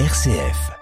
[0.00, 0.72] RCF.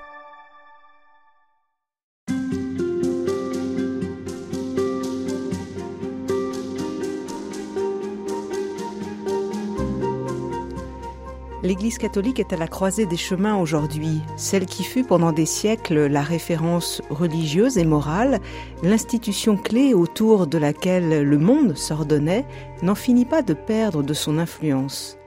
[11.63, 14.23] L'Église catholique est à la croisée des chemins aujourd'hui.
[14.39, 18.41] Celle qui fut pendant des siècles la référence religieuse et morale,
[18.83, 22.47] l'institution clé autour de laquelle le monde s'ordonnait,
[22.81, 25.19] n'en finit pas de perdre de son influence.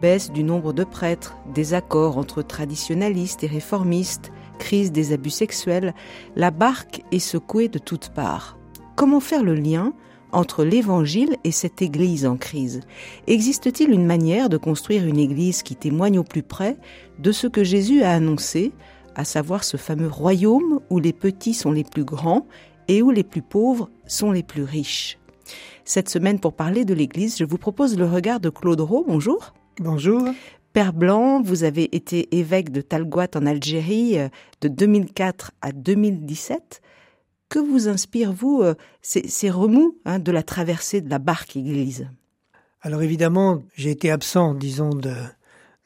[0.00, 4.30] Baisse du nombre de prêtres, désaccords entre traditionalistes et réformistes,
[4.60, 5.92] crise des abus sexuels,
[6.36, 8.56] la barque est secouée de toutes parts.
[8.94, 9.92] Comment faire le lien
[10.30, 12.80] entre l'Évangile et cette Église en crise?
[13.26, 16.76] Existe-t-il une manière de construire une Église qui témoigne au plus près
[17.18, 18.72] de ce que Jésus a annoncé,
[19.16, 22.46] à savoir ce fameux royaume où les petits sont les plus grands
[22.86, 25.18] et où les plus pauvres sont les plus riches?
[25.84, 29.04] Cette semaine, pour parler de l'Église, je vous propose le regard de Claude Rowe.
[29.08, 29.54] Bonjour.
[29.80, 30.22] Bonjour.
[30.72, 34.28] Père Blanc, vous avez été évêque de Talguat en Algérie euh,
[34.60, 36.82] de 2004 à 2017.
[37.48, 42.08] Que vous inspire, vous, euh, ces, remous hein, de la traversée de la barque Église?
[42.80, 45.14] Alors évidemment, j'ai été absent, disons, de,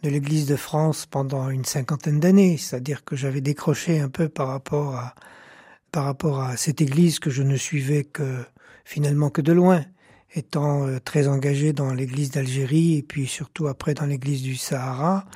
[0.03, 4.49] de l'Église de France pendant une cinquantaine d'années, c'est-à-dire que j'avais décroché un peu par
[4.49, 5.15] rapport à
[5.93, 8.43] par rapport à cette Église que je ne suivais que
[8.87, 9.85] finalement que de loin,
[10.35, 15.27] étant euh, très engagé dans l'Église d'Algérie et puis surtout après dans l'Église du Sahara.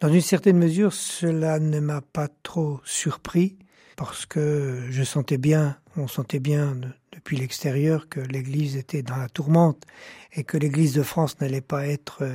[0.00, 3.56] Dans une certaine mesure, cela ne m'a pas trop surpris
[3.96, 6.76] parce que je sentais bien, on sentait bien
[7.12, 9.84] depuis l'extérieur que l'Église était dans la tourmente
[10.32, 12.34] et que l'Église de France n'allait pas être euh,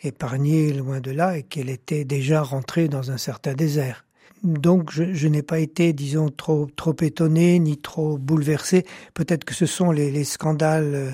[0.00, 4.04] épargnée loin de là et qu'elle était déjà rentrée dans un certain désert.
[4.42, 8.84] Donc je, n'ai pas été, disons, trop trop étonné ni trop bouleversé.
[9.14, 11.10] Peut-être que ce sont les, scandales euh,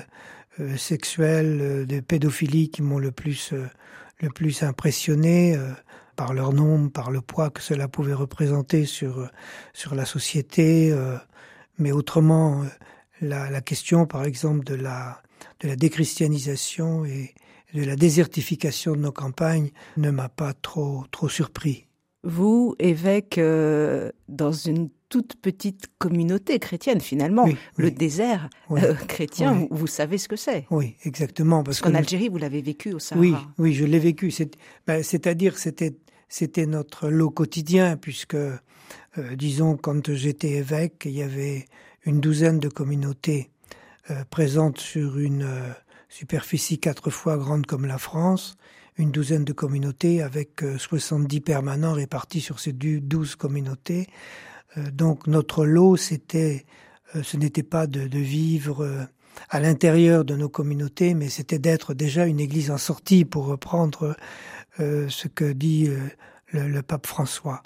[0.59, 3.53] euh, sexuels de pédophilie qui m'ont le plus
[4.33, 5.57] plus impressionné
[6.15, 9.29] par leur nombre, par le poids que cela pouvait représenter sur,
[9.91, 10.91] la société.
[10.91, 11.17] Euh,
[11.77, 12.65] mais autrement, euh,
[13.21, 15.21] la, la, question, par exemple, de la,
[15.59, 17.33] de la déchristianisation et
[17.73, 21.87] de la désertification de nos campagnes ne m'a pas trop, trop surpris.
[22.25, 27.47] Vous, évêque, euh, dans une toute petite communauté chrétienne finalement.
[27.77, 28.49] le désert
[29.07, 30.65] chrétien, vous, savez ce que c'est.
[30.71, 31.63] Oui, exactement.
[31.63, 33.21] Parce, qu'en Algérie, vous l'avez vécu au Sahara.
[33.21, 34.33] Oui, oui, je l'ai vécu.
[34.87, 35.95] Ben, c'est-à-dire, c'était
[36.27, 38.59] c'était notre lot quotidien, puisque, euh,
[39.35, 41.65] disons, quand j'étais évêque, il y avait
[42.05, 43.51] une douzaine de communautés
[44.11, 45.71] euh, présentes sur une euh,
[46.09, 48.57] superficie quatre fois grande comme la France,
[48.97, 54.07] une douzaine de communautés avec 70 permanents répartis sur ces douze communautés.
[54.93, 56.65] donc notre lot, c'était,
[57.21, 59.07] ce n'était pas de, vivre
[59.49, 64.15] à l'intérieur de nos communautés, mais c'était d'être déjà une église en sortie, pour reprendre
[64.79, 67.63] euh, ce que dit euh, le, pape François.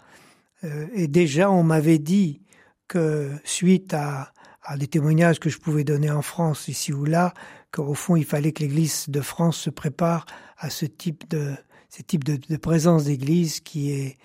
[0.64, 2.42] Euh, et déjà, on m'avait dit
[2.88, 4.32] que suite à,
[4.78, 7.34] des témoignages que je pouvais donner en France, ici ou là,
[7.72, 10.26] qu'au fond, il fallait que l'Église de France se prépare
[10.58, 11.56] à ce type de,
[12.58, 14.18] présence d'Église qui est,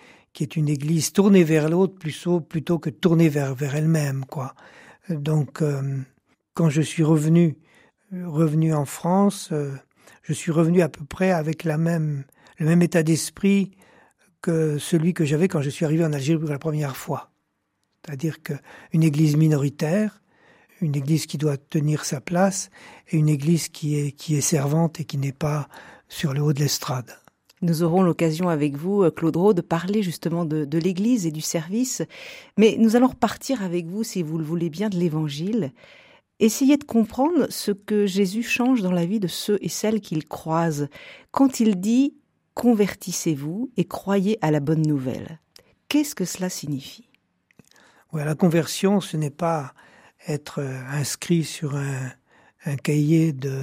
[0.57, 4.55] une Église tournée vers l'autre plutôt, plutôt que tournée vers, elle-même, quoi.
[5.09, 5.63] Donc,
[6.55, 7.57] quand je suis revenu,
[8.13, 9.53] revenu en France,
[10.23, 13.77] je suis revenu à peu près avec le même état d'esprit
[14.45, 17.31] que celui que j'avais quand je suis arrivé en Algérie pour la première fois.
[18.05, 20.21] C'est-à-dire qu'une église minoritaire,
[20.85, 22.71] une église qui doit tenir sa place,
[23.11, 25.69] et une église qui est, qui est servante et qui n'est pas
[26.09, 27.11] sur le haut de l'estrade.
[27.63, 31.41] Nous aurons l'occasion avec vous, Claude Rowe, de parler justement de, de l'Église et du
[31.41, 32.03] service.
[32.59, 35.73] Mais nous allons repartir avec vous, si vous le voulez bien, de l'Évangile.
[36.41, 40.27] Essayez de comprendre ce que Jésus change dans la vie de ceux et celles qu'il
[40.27, 40.89] croise.
[41.31, 42.15] Quand il dit
[42.55, 45.41] convertissez-vous et croyez à la bonne nouvelle.
[45.89, 47.09] Qu'est-ce que cela signifie?
[48.13, 49.75] La conversion, ce n'est pas
[50.27, 53.61] être euh, inscrit sur un, cahier de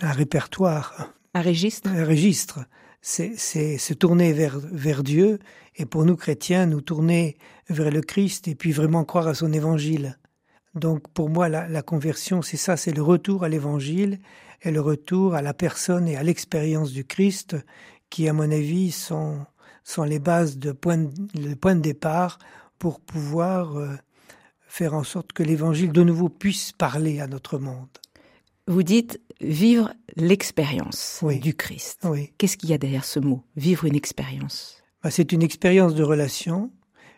[0.00, 1.90] un répertoire, un registre.
[1.90, 2.60] Un registre.
[3.02, 5.38] C'est se tourner vers, vers Dieu
[5.76, 7.36] et pour nous chrétiens, nous tourner
[7.68, 10.18] vers le Christ et puis vraiment croire à son évangile.
[10.74, 14.18] Donc pour moi, la, la conversion, c'est ça, c'est le retour à l'évangile
[14.62, 17.56] et le retour à la personne et à l'expérience du Christ
[18.10, 19.46] qui, à mon avis, sont,
[19.84, 22.38] sont les bases de point, le point de départ
[22.78, 23.96] pour pouvoir euh,
[24.76, 27.88] faire en sorte que l'évangile de nouveau puisse parler à notre monde.
[28.66, 32.00] Vous dites vivre l'expérience du Christ.
[32.04, 32.34] Oui.
[32.36, 34.82] Qu'est-ce qu'il y a derrière ce mot Vivre une expérience?
[35.02, 36.70] Bah, c'est une expérience de relation,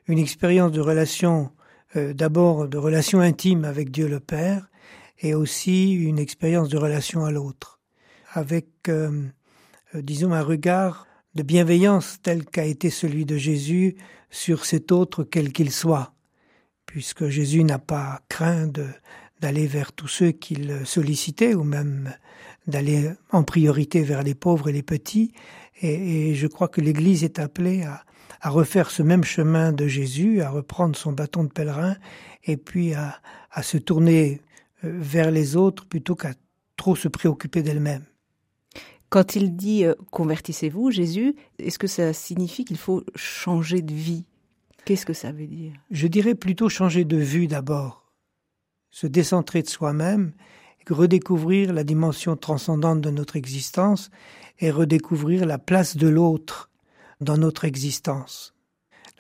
[0.07, 1.51] une expérience de relation
[1.97, 4.69] euh, d'abord de relation intime avec Dieu le Père,
[5.21, 7.81] et aussi une expérience de relation à l'autre,
[8.35, 9.25] avec, euh,
[9.97, 13.97] euh, disons, un regard de bienveillance tel qu'a été celui de Jésus
[14.31, 16.13] sur cet autre quel qu'il soit,
[16.89, 18.67] puisque Jésus n'a pas craint
[19.41, 22.15] d'aller vers tous ceux qu'il sollicitait ou même
[22.67, 25.33] d'aller en priorité vers les pauvres et les petits.
[25.83, 28.03] Et, je crois que l'Église est appelée à,
[28.51, 31.97] refaire ce même chemin de Jésus, à reprendre son bâton de pèlerin
[32.45, 33.21] et puis à,
[33.51, 34.41] à se tourner
[34.83, 36.33] euh, vers les autres plutôt qu'à
[36.77, 38.05] trop se préoccuper d'elle-même.
[39.11, 44.25] Quand il dit euh, convertissez-vous, Jésus, est-ce que ça signifie qu'il faut changer de vie?
[44.89, 45.75] Qu'est-ce que ça veut dire?
[45.91, 48.11] Je dirais plutôt changer de vue d'abord,
[48.91, 50.33] se décentrer de soi-même,
[50.89, 54.11] redécouvrir la dimension transcendante de notre existence
[54.61, 56.71] et redécouvrir la place de l'autre
[57.21, 58.55] dans notre existence.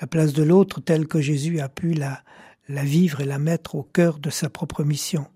[0.00, 2.22] La place de l'autre telle que Jésus a pu la,
[2.70, 5.26] la vivre et la mettre au cœur de sa propre mission.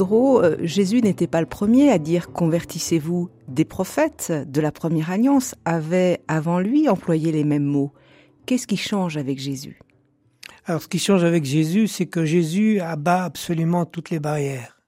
[0.00, 3.30] Euh, Jésus n'était pas le premier à dire convertissez-vous.
[3.48, 7.92] Des prophètes de la première alliance avaient avant lui employé les mêmes mots.
[8.46, 9.78] Qu'est-ce qui change avec Jésus?
[10.64, 14.80] Alors ce qui change avec Jésus, c'est que Jésus abat absolument toutes les barrières.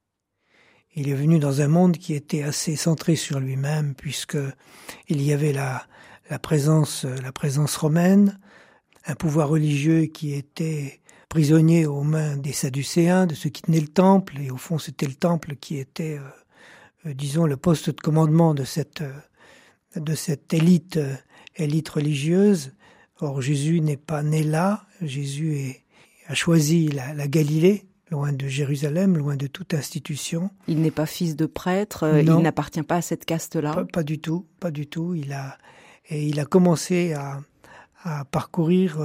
[0.95, 4.39] Il est venu dans un monde qui était assez centré sur lui-même, puisque
[5.09, 5.87] il y avait la
[6.41, 7.06] présence
[7.77, 8.39] romaine,
[9.06, 11.01] un pouvoir religieux qui était
[11.34, 15.08] prisonnier aux mains des Sadducéens, de ceux qui tenaient le temple, et au fond c'était
[15.08, 20.14] le temple qui était, euh, euh, disons, le poste de commandement de cette, euh, de
[20.14, 21.00] cette élite,
[21.56, 22.72] élite religieuse.
[23.19, 25.82] Or Jésus n'est pas né là, Jésus est,
[26.28, 30.50] a choisi la, la, Galilée, loin de Jérusalem, loin de toute institution.
[30.69, 33.75] Il n'est pas fils de prêtre, il n'appartient pas à cette caste-là.
[33.75, 35.14] Pas, pas, du tout, pas du tout.
[35.16, 35.58] Il a
[36.10, 37.40] et il a commencé à,
[38.04, 39.00] à parcourir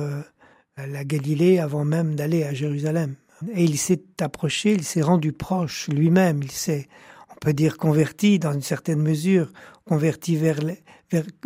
[0.87, 3.15] la Galilée avant même d'aller à Jérusalem.
[3.53, 6.87] Et il s'est approché, il s'est rendu proche lui-même, il s'est,
[7.31, 9.51] on peut dire, converti dans une certaine mesure,
[9.85, 10.83] converti vers les,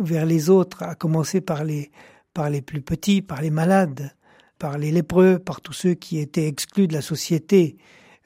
[0.00, 1.90] vers, les autres, à commencer par les,
[2.32, 4.12] par les plus petits, par les malades,
[4.58, 7.76] par les lépreux, par tous ceux qui étaient exclus de la société,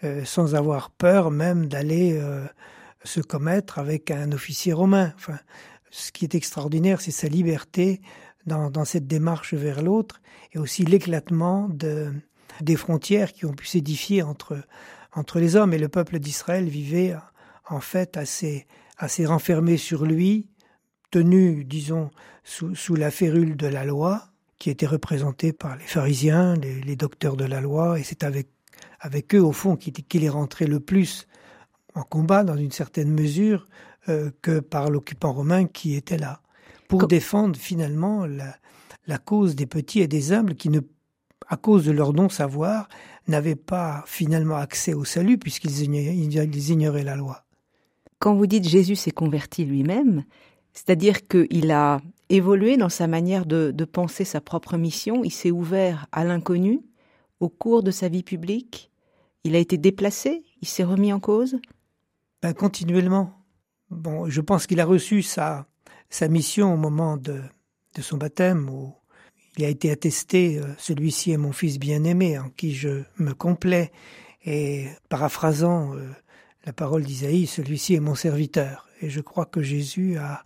[0.04, 2.46] euh, sans avoir peur même d'aller euh,
[3.04, 5.12] se commettre avec un officier romain.
[5.16, 5.38] Enfin,
[5.90, 8.00] ce qui est extraordinaire, c'est sa liberté
[8.48, 10.20] dans, cette démarche vers l'autre
[10.52, 12.12] et aussi l'éclatement de,
[12.60, 14.56] des frontières qui ont pu s'édifier entre,
[15.36, 15.74] les hommes.
[15.74, 17.14] Et le peuple d'Israël vivait
[17.68, 18.66] en fait assez,
[18.96, 20.48] assez renfermé sur lui,
[21.10, 22.10] tenu, disons,
[22.44, 24.24] sous, la férule de la loi,
[24.58, 28.48] qui était représentée par les pharisiens, les, docteurs de la loi, et c'est avec,
[29.00, 31.28] avec eux, au fond, qu'il est rentré le plus
[31.94, 33.66] en combat, dans une certaine mesure,
[34.08, 36.40] euh, que par l'occupant romain qui était là
[36.88, 38.56] pour défendre finalement la,
[39.06, 40.80] la, cause des petits et des humbles qui ne,
[41.46, 42.88] à cause de leur non-savoir,
[43.28, 47.44] n'avaient pas finalement accès au salut puisqu'ils ignoraient, ignoraient la loi.
[48.18, 50.24] Quand vous dites Jésus s'est converti lui-même,
[50.72, 52.00] c'est-à-dire qu'il a
[52.30, 56.80] évolué dans sa manière de, de penser sa propre mission, il s'est ouvert à l'inconnu
[57.40, 58.90] au cours de sa vie publique,
[59.44, 61.58] il a été déplacé, il s'est remis en cause?
[62.42, 63.34] Ben, Continuellement.
[63.90, 65.66] Bon, je pense qu'il a reçu sa,
[66.10, 67.40] sa mission au moment de,
[67.94, 68.94] de son baptême, où
[69.56, 73.90] il a été attesté, euh, celui-ci est mon fils bien-aimé, en qui je me complais,
[74.44, 76.08] et paraphrasant euh,
[76.64, 78.88] la parole d'Isaïe, celui-ci est mon serviteur.
[79.00, 80.44] Et je crois que Jésus a,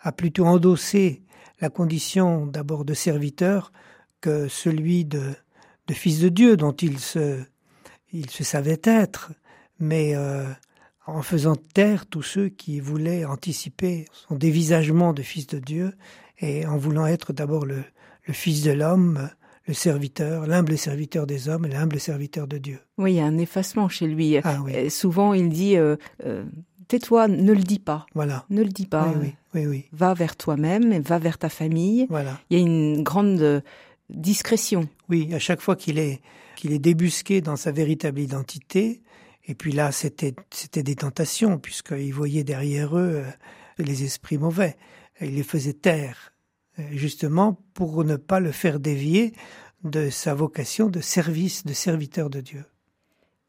[0.00, 1.22] a plutôt endossé
[1.60, 3.72] la condition d'abord de serviteur
[4.20, 5.34] que celui de,
[5.86, 7.40] de fils de Dieu dont il se,
[8.12, 9.32] il se savait être,
[9.78, 10.44] mais euh,
[11.06, 15.94] en faisant taire tous ceux qui voulaient anticiper son dévisagement de fils de Dieu
[16.38, 17.82] et en voulant être d'abord le,
[18.28, 19.28] fils de l'homme,
[19.66, 22.78] le serviteur, l'humble serviteur des hommes et l'humble serviteur de Dieu.
[22.98, 24.36] Oui, il y a un effacement chez lui.
[24.38, 26.44] Ah souvent, il dit euh, euh,
[26.88, 28.06] Tais-toi, ne le dis pas.
[28.14, 28.44] Voilà.
[28.50, 29.12] Ne le dis pas.
[29.20, 32.06] Oui, oui, oui, Va vers toi-même, va vers ta famille.
[32.10, 32.38] Voilà.
[32.50, 33.62] Il y a une grande
[34.10, 34.88] discrétion.
[35.08, 36.20] Oui, à chaque fois qu'il est,
[36.56, 39.00] qu'il est débusqué dans sa véritable identité,
[39.44, 43.30] et puis là, c'était c'était des tentations, puisqu'ils voyaient derrière eux euh,
[43.78, 44.76] les esprits mauvais.
[45.20, 46.32] ils les faisaient taire,
[46.78, 49.32] euh, justement pour ne pas le faire dévier
[49.82, 52.64] de sa vocation de service, de serviteur de Dieu.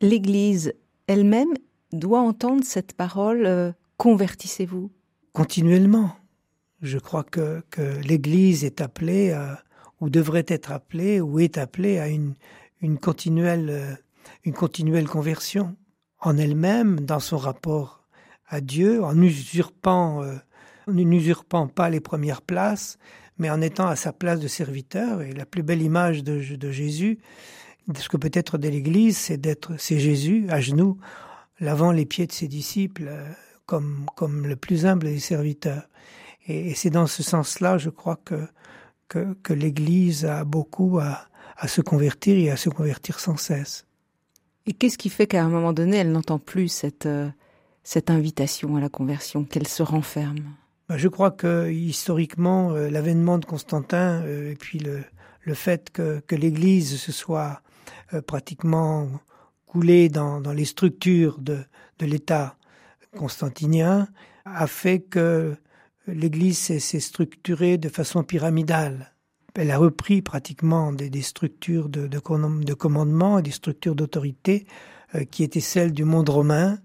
[0.02, 0.74] L'Église
[1.06, 1.54] elle-même
[1.92, 4.92] doit entendre cette parole euh, convertissez-vous.
[5.32, 6.16] continuellement.
[6.82, 9.64] Je crois que, que l'Église est appelée, à,
[10.02, 12.34] ou devrait être appelée, ou est appelée à une,
[12.82, 13.98] une, continuelle,
[14.44, 15.78] une continuelle conversion
[16.24, 18.02] en elle-même, dans son rapport
[18.48, 20.36] à Dieu, en usurpant, euh,
[20.88, 22.98] n'usurpant pas les premières places,
[23.38, 25.22] mais en étant à sa place de serviteur.
[25.22, 26.40] Et la plus belle image de,
[26.72, 27.20] Jésus,
[27.88, 30.98] de ce que peut être de l'Église, c'est d'être, c'est Jésus à genoux,
[31.60, 33.30] lavant les pieds de ses disciples, euh,
[33.66, 35.90] comme, comme le plus humble des serviteurs.
[36.48, 38.48] Et, et c'est dans ce sens-là, je crois que,
[39.10, 41.28] que, que l'Église a beaucoup à,
[41.58, 43.86] à se convertir et à se convertir sans cesse.
[44.66, 47.30] Et qu'est-ce qui fait qu'à un moment donné, elle n'entend plus cette, euh,
[48.08, 50.56] invitation à la conversion, qu'elle se renferme?
[50.88, 55.04] Bah, Je crois que historiquement, euh, l'avènement de Constantin euh, et puis le,
[55.42, 57.62] le fait que, l'Église se soit
[58.28, 59.10] pratiquement
[59.66, 61.66] coulée dans, les structures de
[62.00, 62.58] l'État
[63.18, 64.08] constantinien
[64.46, 65.56] a fait que
[66.08, 69.13] l'Église s'est structurée de façon pyramidale
[69.56, 72.20] elle a repris pratiquement des, structures de, de,
[72.64, 74.66] de, commandement et des structures d'autorité
[75.16, 76.80] euh, qui étaient celles du monde romain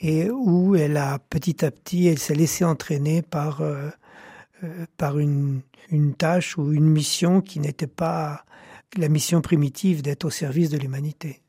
[0.00, 3.88] et où elle a petit à petit, elle s'est laissée entraîner par, euh,
[4.64, 5.62] euh, par une
[6.18, 8.44] tâche ou une mission qui n'était pas
[8.96, 11.42] la mission primitive d'être au service de l'humanité.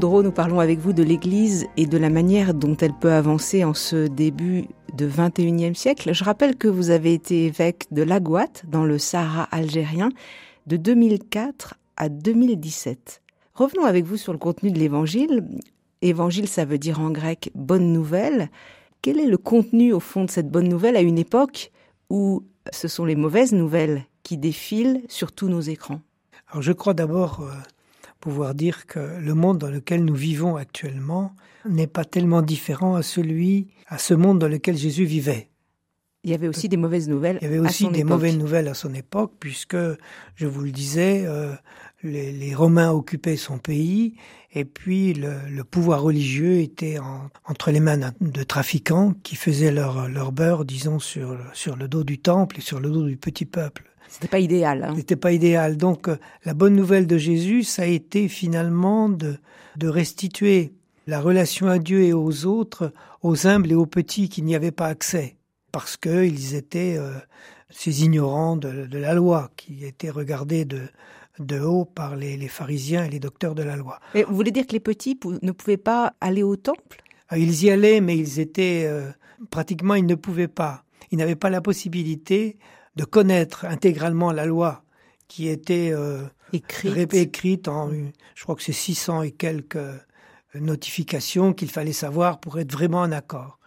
[0.00, 3.62] Claude nous parlons avec vous de l'Église et de la manière dont elle peut avancer
[3.62, 6.12] en ce début de 21e siècle.
[6.12, 10.08] Je rappelle que vous avez été évêque de Lagouat, dans le Sahara algérien,
[10.66, 13.22] de 2004 à 2017.
[13.54, 15.44] Revenons avec vous sur le contenu de l'Évangile.
[16.02, 18.50] Évangile, ça veut dire en grec bonne nouvelle.
[19.00, 21.70] Quel est le contenu au fond de cette bonne nouvelle à une époque
[22.10, 26.00] où ce sont les mauvaises nouvelles qui défilent sur tous nos écrans?
[26.50, 27.52] Alors je crois d'abord euh,
[28.24, 31.36] pouvoir dire que le monde dans lequel nous vivons actuellement
[31.68, 35.50] n'est pas tellement différent à celui, à ce monde dans lequel Jésus vivait.
[36.22, 37.36] Il y avait aussi des mauvaises nouvelles.
[37.42, 38.12] Il y avait aussi des époque.
[38.12, 39.76] mauvaises nouvelles à son époque, puisque,
[40.36, 41.52] je vous le disais, euh,
[42.02, 44.14] les, les, Romains occupaient son pays,
[44.54, 49.70] et puis le, le pouvoir religieux était en, entre les mains de trafiquants qui faisaient
[49.70, 53.18] leur, leur beurre, disons, sur, sur le dos du temple et sur le dos du
[53.18, 53.84] petit peuple.
[54.14, 54.84] C'était pas idéal.
[54.84, 54.94] Hein.
[54.96, 55.76] C'était pas idéal.
[55.76, 59.38] Donc euh, la bonne nouvelle de Jésus, ça a été finalement de,
[59.76, 60.72] de restituer
[61.08, 62.92] la relation à Dieu et aux autres,
[63.22, 65.36] aux humbles et aux petits qui n'y avaient pas accès,
[65.72, 67.10] parce qu'ils étaient euh,
[67.70, 70.82] ces ignorants de, de, la loi, qui étaient regardés de,
[71.40, 73.98] de haut par les, les, pharisiens et les docteurs de la loi.
[74.14, 77.02] Mais vous voulez dire que les petits ne pouvaient pas aller au temple?
[77.28, 79.10] Ah, Ils y allaient, mais ils étaient euh,
[79.50, 80.84] pratiquement, ils ne pouvaient pas.
[81.10, 82.58] Ils n'avaient pas la possibilité
[82.96, 84.84] de connaître intégralement la loi
[85.28, 86.22] qui était euh,
[86.52, 87.14] écrite.
[87.14, 87.90] écrite en,
[88.34, 89.98] je crois que c'est 600 et quelques euh,
[90.54, 93.58] notifications qu'il fallait savoir pour être vraiment en accord.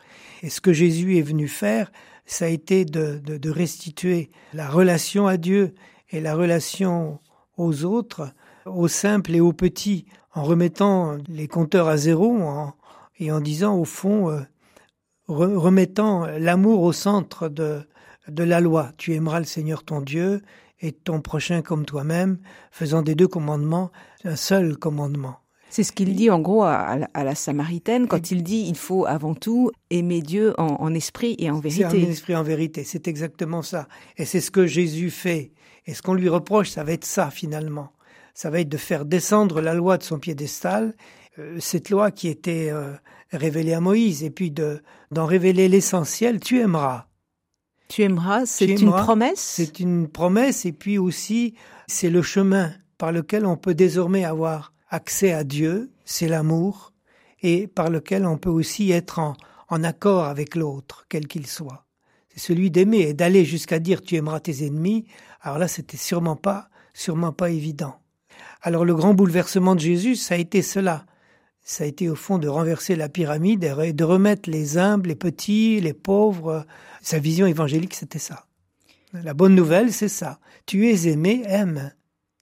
[0.43, 1.91] Et ce que Jésus est venu faire,
[2.25, 5.73] ça a été de, de, de restituer la relation à Dieu
[6.09, 7.19] et la relation
[7.57, 8.29] aux autres,
[8.65, 12.73] aux simples et aux petits, en remettant les compteurs à zéro en,
[13.19, 14.41] et en disant au fond, euh,
[15.27, 17.81] remettant l'amour au centre de,
[18.27, 18.91] de la loi.
[18.97, 20.41] Tu aimeras le Seigneur ton Dieu
[20.79, 22.37] et ton prochain comme toi-même,
[22.71, 23.91] faisant des deux commandements
[24.23, 25.37] un seul commandement.
[25.69, 29.05] C'est ce qu'il dit en gros à, à, la Samaritaine quand il dit il faut
[29.05, 31.85] avant tout aimer Dieu en, en esprit et en vérité.
[31.85, 33.87] En esprit et en vérité, c'est exactement ça.
[34.17, 35.51] Et c'est ce que Jésus fait.
[35.85, 37.91] Et ce qu'on lui reproche, ça va être ça finalement.
[38.33, 40.95] Ça va être de faire descendre la loi de son piédestal,
[41.39, 42.93] euh, cette loi qui était euh,
[43.31, 44.81] révélée à Moïse, et puis de
[45.11, 46.39] d'en révéler l'essentiel.
[46.39, 47.06] Tu aimeras.
[47.87, 49.39] Tu aimeras, c'est une promesse?
[49.39, 51.55] C'est une promesse et puis aussi
[51.87, 56.93] c'est le chemin par lequel on peut désormais avoir accès à Dieu, c'est l'amour,
[57.41, 59.35] et par lequel on peut aussi être en,
[59.69, 61.85] en accord avec l'autre, quel qu'il soit.
[62.29, 65.05] C'est celui d'aimer et d'aller jusqu'à dire tu aimeras tes ennemis.
[65.41, 67.99] Alors là, c'était sûrement pas, sûrement pas évident.
[68.61, 71.05] Alors le grand bouleversement de Jésus, ça a été cela.
[71.69, 75.15] Ça a été au fond de renverser la pyramide et de remettre les humbles, les
[75.15, 76.65] petits, les pauvres
[77.07, 78.47] sa vision évangélique, c'était ça.
[79.13, 80.39] La bonne nouvelle, c'est ça.
[80.65, 81.93] Tu es aimé, aime.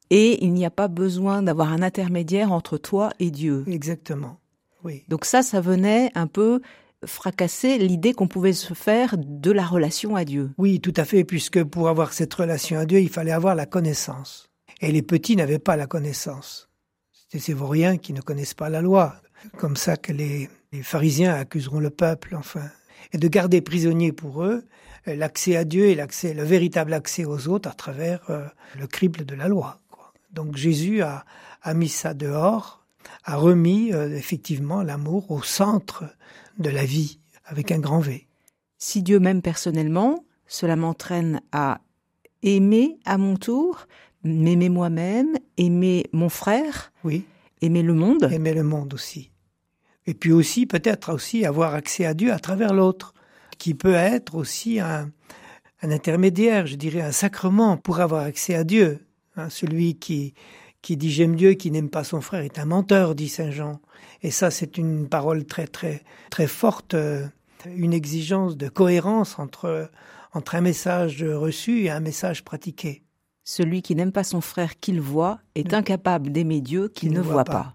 [0.10, 3.63] Et il n'y a pas besoin d'avoir un intermédiaire entre toi et Dieu.
[3.67, 4.39] Exactement.
[4.84, 5.03] Oui.
[5.08, 6.62] Donc ça, ça venait un peu
[7.05, 10.50] fracasser l'idée qu'on pouvait se faire de la relation à Dieu.
[10.58, 13.67] Oui, tout à fait, puisque pour avoir cette relation à Dieu, il fallait avoir la
[13.67, 14.50] connaissance.
[14.82, 16.65] Et les petits n'avaient pas la connaissance.
[17.39, 19.15] Ces vauriens qui ne connaissent pas la loi.
[19.58, 20.50] Comme ça que les,
[20.82, 22.70] pharisiens accuseront le peuple, enfin
[23.13, 24.65] et de garder prisonnier pour eux
[25.08, 28.46] euh, l'accès à Dieu et l'accès, le véritable accès aux autres à travers euh,
[28.77, 29.80] le crible de la loi.
[30.32, 31.24] Donc Jésus a,
[31.62, 32.86] a mis ça dehors
[33.24, 36.06] a remis euh, effectivement l'amour au centre
[36.58, 38.27] de la vie, avec un grand V.
[38.77, 41.82] Si Dieu m'aime personnellement, cela m'entraîne à
[42.44, 43.88] aimer à mon tour,
[44.25, 47.25] m'aimer moi-même, aimer mon frère, oui.
[47.62, 48.27] aimer le monde.
[48.32, 49.32] Aimer le monde aussi.
[50.08, 53.13] Et puis aussi, peut-être aussi avoir accès à Dieu à travers l'autre,
[53.58, 55.10] qui peut être aussi un,
[55.82, 59.00] un intermédiaire, je dirais un sacrement pour avoir accès à Dieu.
[59.38, 60.34] Hein, celui qui,
[60.82, 63.79] qui dit j'aime Dieu, qui n'aime pas son frère est un menteur, dit Saint Jean.
[64.22, 67.25] Et ça, c'est une parole très, très, très forte, euh,
[67.65, 69.89] une exigence de cohérence entre,
[70.34, 73.05] entre un message reçu et un message pratiqué.
[73.48, 75.75] Celui qui n'aime pas son frère qu'il voit est mm.
[75.75, 77.74] incapable d'aimer Dieu qu'il ne, voit, pas.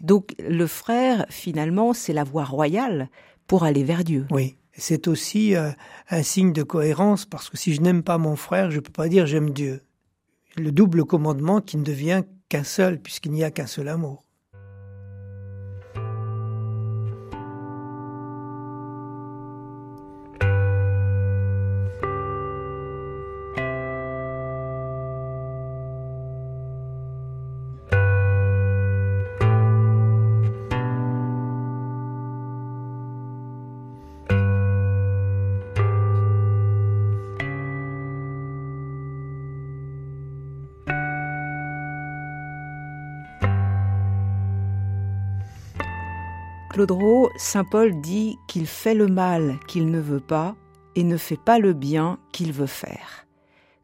[0.00, 3.10] Donc le frère, finalement, c'est la voie royale
[3.48, 4.26] pour aller vers Dieu.
[4.30, 5.70] Oui, c'est aussi euh,
[6.10, 8.92] un signe de cohérence parce que si je n'aime pas mon frère, je ne peux
[8.92, 9.82] pas dire j'aime Dieu.
[10.56, 14.24] Le double commandement qui ne devient qu'un seul puisqu'il n'y a qu'un seul amour.
[46.70, 46.92] Claude
[47.36, 50.54] Saint Paul dit qu'il fait le mal qu'il ne veut pas
[50.94, 53.26] et ne fait pas le bien qu'il veut faire.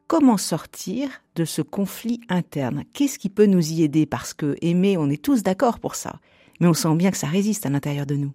[0.07, 2.85] Comment sortir de ce conflit interne?
[2.93, 4.07] Qu'est-ce qui peut nous y aider?
[4.07, 6.21] Parce que aimer, on est tous d'accord pour ça,
[6.61, 8.33] mais on sent bien que ça résiste à l'intérieur de nous.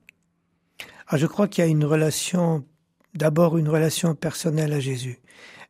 [1.08, 2.66] Ah, je crois qu'il y a une relation,
[3.14, 5.20] d'abord une relation personnelle à Jésus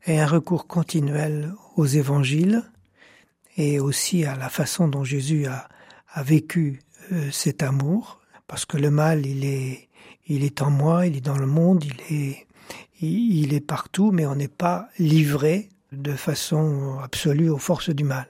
[0.08, 2.64] et un recours continuel aux évangiles
[3.58, 5.68] et aussi à la façon dont Jésus a,
[6.24, 8.21] vécu euh, cet amour
[8.52, 9.88] parce que le mal, il est,
[10.28, 12.48] il est en moi, il est dans le monde, il est,
[13.00, 18.28] il est partout, mais on n'est pas livré de façon absolue aux forces du mal.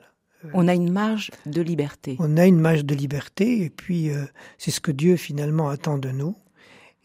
[0.53, 2.17] On a une marge de liberté.
[2.19, 4.25] On a une marge de liberté, et puis euh,
[4.59, 6.35] c'est ce que Dieu finalement attend de nous,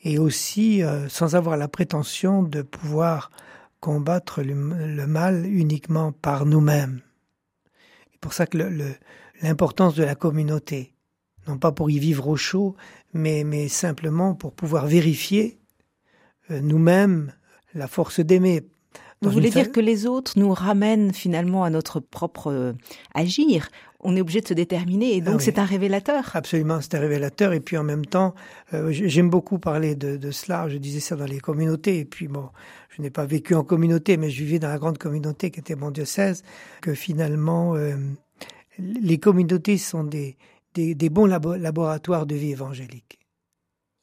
[0.04, 3.30] et aussi euh, sans avoir la prétention de pouvoir
[3.80, 4.54] combattre le,
[5.06, 7.00] mal uniquement par nous-mêmes.
[8.12, 8.58] C'est pour ça que
[9.40, 10.92] l'importance de la communauté,
[11.48, 12.76] non pas pour y vivre au chaud,
[13.12, 15.58] mais, mais simplement pour pouvoir vérifier
[16.50, 17.32] euh, nous-mêmes
[17.74, 18.62] la force d'aimer.
[19.22, 22.72] Vous voulez dire que les autres nous ramènent finalement à notre propre euh,
[23.14, 26.30] agir on est obligé de se déterminer et donc ah c'est un révélateur.
[26.34, 28.34] Absolument, c'est un révélateur et puis en même temps,
[28.72, 30.68] euh, j'aime beaucoup parler de, de, cela.
[30.68, 32.50] Je disais ça dans les communautés et puis bon,
[32.90, 35.74] je n'ai pas vécu en communauté, mais je vivais dans la grande communauté qui était
[35.74, 36.44] mon diocèse.
[36.82, 37.74] Que finalement,
[38.78, 40.36] les communautés sont des
[40.94, 43.18] des, bons laboratoires de vie évangélique.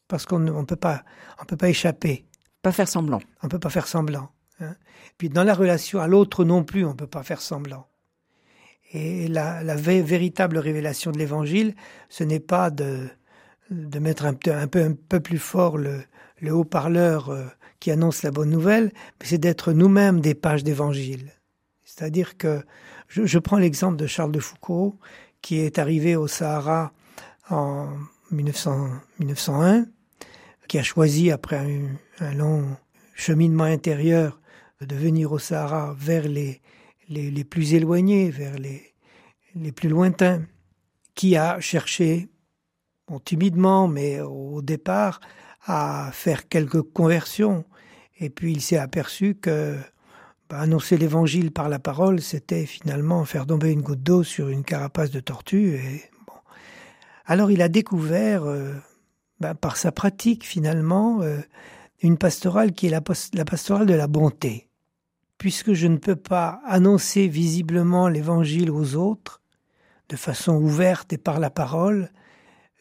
[0.07, 1.03] Parce qu'on ne peut pas,
[1.41, 2.25] on peut pas échapper.
[2.61, 3.19] Pas faire semblant.
[3.41, 4.29] On peut pas faire semblant.
[4.59, 4.75] Hein.
[5.17, 7.87] Puis dans la relation à l'autre non plus, on peut pas faire semblant.
[8.93, 11.73] Et la, véritable révélation de l'Évangile,
[12.09, 13.09] ce n'est pas de,
[13.71, 16.03] de mettre un, un, peu, un peu plus fort le,
[16.39, 17.45] le haut-parleur euh,
[17.79, 21.31] qui annonce la bonne nouvelle, mais c'est d'être nous-mêmes des pages d'Évangile.
[21.83, 22.63] C'est-à-dire que
[23.07, 24.99] je, je prends l'exemple de Charles de Foucault,
[25.43, 26.93] qui est arrivé au Sahara
[27.49, 27.89] en
[28.31, 29.85] 1901,
[30.67, 31.57] qui a choisi, après
[32.19, 32.65] un, long
[33.13, 34.39] cheminement intérieur,
[34.81, 36.61] de venir au Sahara vers les,
[37.09, 38.93] les, plus éloignés, vers les,
[39.53, 40.45] les plus lointains,
[41.13, 42.29] qui a cherché,
[43.25, 45.19] timidement, mais au départ,
[45.65, 47.65] à faire quelques conversions.
[48.17, 49.77] Et puis il s'est aperçu que
[50.55, 55.11] annoncer l'évangile par la parole, c'était finalement faire tomber une goutte d'eau sur une carapace
[55.11, 55.75] de tortue.
[55.75, 56.33] Et bon.
[57.25, 58.73] Alors il a découvert, euh,
[59.39, 61.39] bah, par sa pratique finalement, euh,
[62.01, 63.01] une pastorale qui est la,
[63.33, 64.69] la pastorale de la bonté.
[65.37, 69.41] Puisque je ne peux pas annoncer visiblement l'évangile aux autres,
[70.09, 72.11] de façon ouverte et par la parole,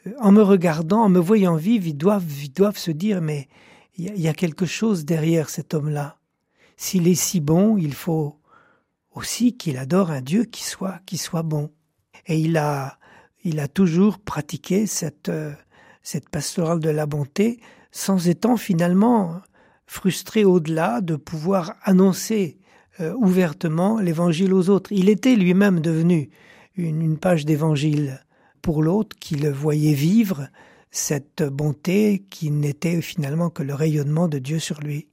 [0.06, 3.48] euh, en me regardant, en me voyant vivre, ils doivent, ils doivent se dire, mais
[3.96, 6.16] il y, a quelque chose derrière cet homme-là
[6.76, 8.38] s'il est si bon, il faut
[9.14, 11.70] aussi qu'il adore un Dieu qui soit, qui soit bon.
[12.26, 12.98] Et il a,
[13.44, 15.52] il a toujours pratiqué cette, euh,
[16.02, 19.40] cette pastorale de la bonté sans étant finalement
[19.86, 22.58] frustré au-delà de pouvoir annoncer
[23.00, 24.92] euh, ouvertement l'évangile aux autres.
[24.92, 26.30] Il était lui-même devenu
[26.76, 28.24] une, une page d'évangile
[28.62, 30.48] pour l'autre qui le voyait vivre
[30.90, 35.08] cette bonté qui n'était finalement que le rayonnement de Dieu sur lui.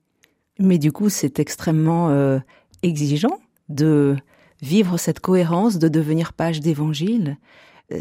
[0.60, 2.40] Mais du coup, c'est extrêmement euh,
[2.84, 4.18] exigeant de
[4.62, 7.38] vivre cette cohérence, de devenir page d'évangile.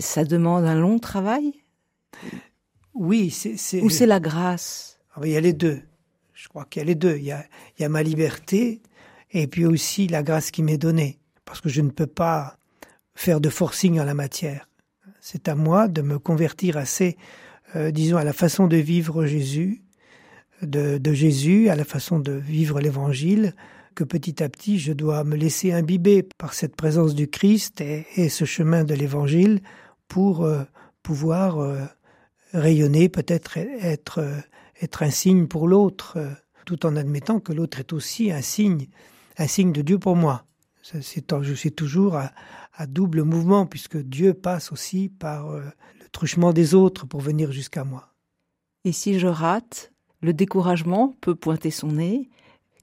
[0.00, 1.52] ça demande un long travail?
[2.94, 3.80] Oui, c'est...
[3.80, 4.98] Ou c'est la grâce?
[5.14, 5.80] Ah Il y a les deux.
[6.32, 7.16] Je crois qu'il y a les deux.
[7.16, 7.44] Il y a,
[7.78, 8.82] il y a ma liberté
[9.30, 11.20] et puis aussi la grâce qui m'est donnée.
[11.44, 12.56] Parce que je ne peux pas
[13.14, 14.68] faire de forcing en la matière.
[15.20, 17.16] C'est à moi de me convertir assez,
[17.76, 19.82] euh, disons, à la façon de vivre Jésus,
[20.62, 23.54] de, Jésus, à la façon de vivre l'Évangile,
[23.94, 28.28] que petit à petit je dois me laisser imbiber par cette présence du Christ et,
[28.28, 29.60] ce chemin de l'Évangile
[30.06, 30.62] pour euh,
[31.02, 31.84] pouvoir euh,
[32.52, 34.24] rayonner, peut-être être,
[34.80, 36.30] être un signe pour l'autre, euh,
[36.64, 38.86] tout en admettant que l'autre est aussi un signe,
[39.36, 40.44] un signe de Dieu pour moi.
[40.92, 42.32] je suis toujours à,
[42.86, 48.14] double mouvement puisque Dieu passe aussi par le truchement des autres pour venir jusqu'à moi.
[48.84, 52.28] Et si je rate, le découragement peut pointer son nez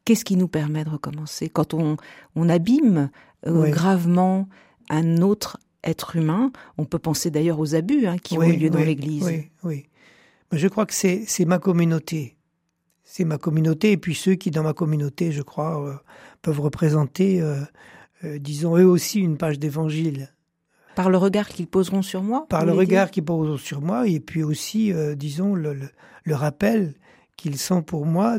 [0.05, 1.97] Qu'est-ce qui nous permet de recommencer Quand on,
[2.35, 3.09] on abîme
[3.47, 3.71] euh, oui.
[3.71, 4.47] gravement
[4.87, 8.55] un autre être humain, on peut penser d'ailleurs aux abus hein, qui oui, ont eu
[8.57, 9.23] lieu oui, dans l'Église.
[9.23, 9.85] Oui, oui.
[10.51, 12.37] Mais je crois que c'est ma communauté.
[13.03, 15.95] C'est ma communauté et puis ceux qui, dans ma communauté, je crois, euh,
[16.41, 17.61] peuvent représenter, euh,
[18.23, 20.33] euh, disons, eux aussi une page d'évangile.
[20.95, 24.19] Par le regard qu'ils poseront sur moi Par le regard qu'ils poseront sur moi et
[24.19, 25.89] puis aussi, euh, disons, le, le,
[26.23, 26.93] le rappel
[27.37, 28.37] qu'ils sont pour moi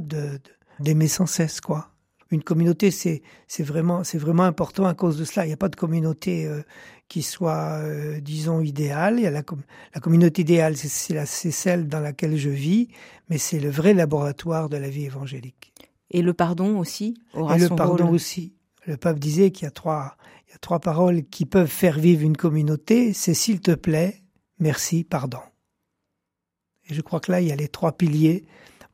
[0.81, 1.91] d'aimer sans cesse quoi.
[2.31, 5.45] Une communauté c'est c'est vraiment c'est vraiment important à cause de cela.
[5.45, 6.63] Il n'y a pas de communauté euh,
[7.09, 9.19] qui soit euh, disons idéale.
[9.19, 9.43] Il y a la,
[9.95, 12.89] la communauté idéale c'est celle dans laquelle je vis
[13.29, 15.73] mais c'est le vrai laboratoire de la vie évangélique.
[16.11, 18.15] Et le pardon aussi aura et le pardon rôle.
[18.15, 18.55] aussi.
[18.87, 20.17] Le pape disait qu'il y a trois
[20.49, 24.23] il y a trois paroles qui peuvent faire vivre une communauté c'est s'il te plaît
[24.59, 25.41] merci pardon.
[26.89, 28.47] Et je crois que là il y a les trois piliers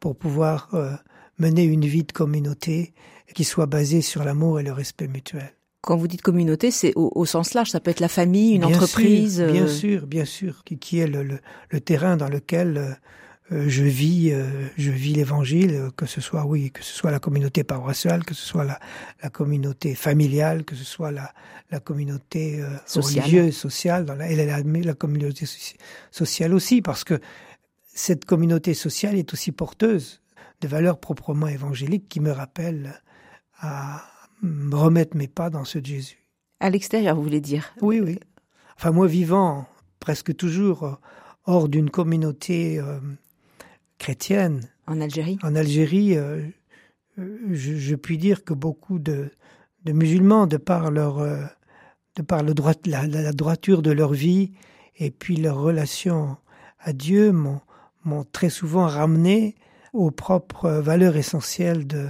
[0.02, 0.90] pour pouvoir euh,
[1.38, 2.92] mener une vie de communauté
[3.36, 5.52] qui soit basée sur l'amour et le respect mutuel.
[5.80, 8.66] Quand vous dites communauté, c'est au, au sens large, ça peut être la famille, une
[8.66, 9.36] bien entreprise.
[9.36, 9.68] Sûr, bien euh...
[9.68, 11.38] sûr, bien sûr, qui, qui est le, le,
[11.70, 12.98] le terrain dans lequel
[13.52, 17.20] euh, je vis, euh, je vis l'Évangile, que ce soit oui, que ce soit la
[17.20, 18.80] communauté paroissiale, que ce soit la,
[19.22, 21.32] la communauté familiale, que ce soit la,
[21.70, 23.24] la communauté euh, sociale.
[23.24, 25.46] religieuse, sociale, dans la, et la, la communauté
[26.10, 27.20] sociale aussi, parce que
[27.94, 30.22] cette communauté sociale est aussi porteuse
[30.60, 33.00] de valeurs proprement évangéliques qui me rappellent
[33.60, 34.02] à
[34.42, 36.18] me remettre mes pas dans ceux de Jésus.
[36.60, 37.74] À l'extérieur, vous voulez dire?
[37.80, 38.18] Oui, oui.
[38.76, 39.66] Enfin, moi vivant
[40.00, 40.98] presque toujours
[41.44, 42.98] hors d'une communauté euh,
[43.98, 44.68] chrétienne.
[44.86, 45.38] En Algérie?
[45.42, 46.46] En Algérie, euh,
[47.16, 49.30] je, je puis dire que beaucoup de,
[49.84, 51.44] de musulmans, de par leur, euh,
[52.16, 54.52] de par le droit, la, la droiture de leur vie
[54.96, 56.36] et puis leur relation
[56.80, 57.60] à Dieu, m'ont
[58.32, 59.54] très souvent ramené
[59.92, 62.08] aux propres valeurs essentielles de,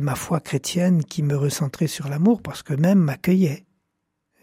[0.00, 3.64] ma foi chrétienne qui me recentrait sur l'amour parce que même m'accueillait.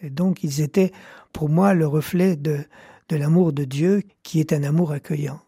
[0.01, 0.91] Et donc ils étaient
[1.33, 2.59] pour moi le reflet de,
[3.09, 5.41] de l'amour de Dieu qui est un amour accueillant.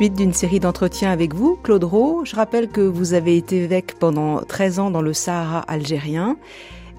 [0.00, 3.98] Suite d'une série d'entretiens avec vous, Claude Rowe, je rappelle que vous avez été évêque
[3.98, 6.38] pendant 13 ans dans le Sahara algérien.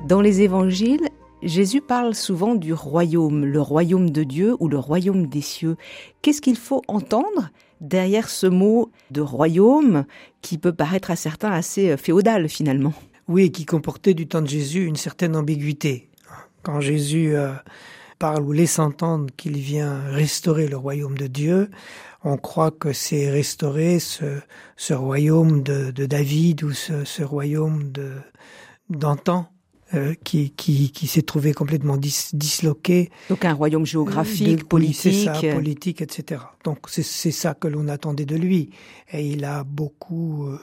[0.08, 1.10] Dans les évangiles,
[1.42, 5.78] Jésus parle souvent du royaume, le royaume de Dieu ou le royaume des cieux.
[6.22, 10.06] Qu'est-ce qu'il faut entendre derrière ce mot de royaume
[10.44, 12.94] qui peut paraître à certains assez féodal finalement?
[13.28, 16.08] Oui, qui comportait du temps de Jésus une certaine ambiguïté.
[16.62, 17.50] Quand Jésus euh,
[18.22, 21.72] parle ou laisse entendre qu'il vient restaurer le royaume de Dieu,
[22.24, 24.42] on croit que c'est restaurer ce,
[24.78, 27.92] ce royaume de, de David ou ce, ce royaume
[28.92, 29.51] d'antan.
[29.94, 33.10] Euh, qui, qui, qui s'est trouvé complètement dis, disloqué.
[33.28, 35.26] Donc un royaume géographique, de, politique.
[35.26, 36.44] Ça, politique, etc.
[36.64, 38.70] Donc c'est ça que l'on attendait de lui.
[39.12, 40.60] Et il a beaucoup euh,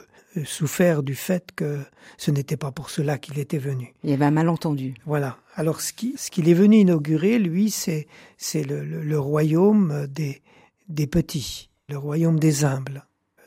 [0.47, 1.79] souffert du fait que
[2.17, 3.93] ce n'était pas pour cela qu'il était venu.
[4.03, 4.95] Il y avait un malentendu.
[5.05, 5.37] Voilà.
[5.57, 8.07] Alors ce qu'il ce qu est venu inaugurer, lui, c'est
[8.55, 10.41] le, le, le royaume des,
[10.89, 13.05] des petits, le royaume des humbles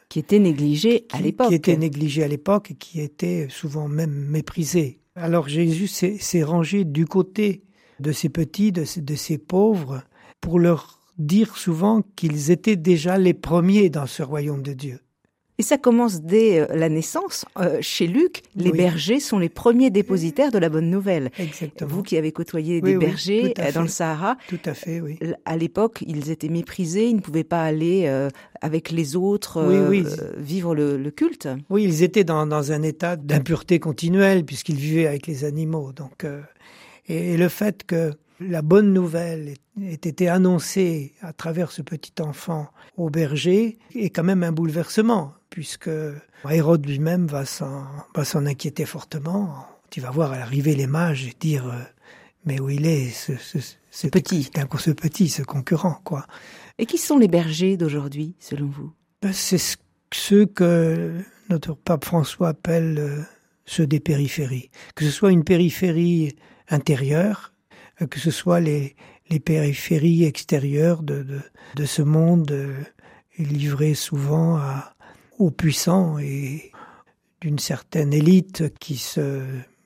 [0.09, 1.47] qui était négligé à l'époque.
[1.47, 5.00] Qui était négligé à l'époque et qui était souvent même méprisé.
[5.15, 7.63] Alors Jésus s'est rangé du côté
[7.99, 10.03] de ces petits, de, ces pauvres,
[10.39, 14.99] pour leur dire souvent qu'ils étaient déjà les premiers dans ce royaume de Dieu.
[15.61, 17.45] Et ça commence dès la naissance.
[17.59, 18.77] Euh, chez Luc, les oui.
[18.79, 21.29] bergers sont les premiers dépositaires de la bonne nouvelle.
[21.37, 21.87] Exactement.
[21.87, 23.79] Vous qui avez côtoyé oui, des oui, bergers dans fait.
[23.79, 25.19] le Sahara, tout à fait, oui.
[25.45, 30.03] À l'époque, ils étaient méprisés, ils ne pouvaient pas aller euh, avec les autres euh,
[30.35, 31.47] vivre le, le, culte.
[31.69, 35.91] Oui, ils étaient dans, dans un état d'impureté continuelle puisqu'ils vivaient avec les animaux.
[35.93, 36.41] Donc, euh,
[37.07, 42.19] et, et le fait que la bonne nouvelle ait été annoncée à travers ce petit
[42.19, 42.65] enfant
[42.97, 45.89] au berger est quand même un bouleversement puisque
[46.49, 47.85] Hérode lui-même va s'en,
[48.15, 49.67] va s'en inquiéter fortement.
[49.91, 51.83] Tu vas voir à l'arrivée les mages et dire euh,
[52.45, 53.59] mais où il est ce, ce,
[53.91, 56.25] ce petit, ce petit, ce concurrent, quoi.
[56.79, 58.91] Et qui sont les bergers d'aujourd'hui, selon vous?
[59.21, 59.77] Ben, C'est
[60.13, 63.21] ceux que notre pape François appelle euh,
[63.65, 64.71] ceux des périphéries.
[64.95, 66.35] Que ce soit une périphérie
[66.69, 67.53] intérieure,
[68.01, 68.95] euh, que ce soit les,
[69.29, 71.41] les périphéries extérieures de, de,
[71.75, 72.51] de ce monde
[73.37, 74.93] livré souvent à,
[75.41, 76.71] aux puissants et
[77.41, 79.43] d'une certaine élite qui se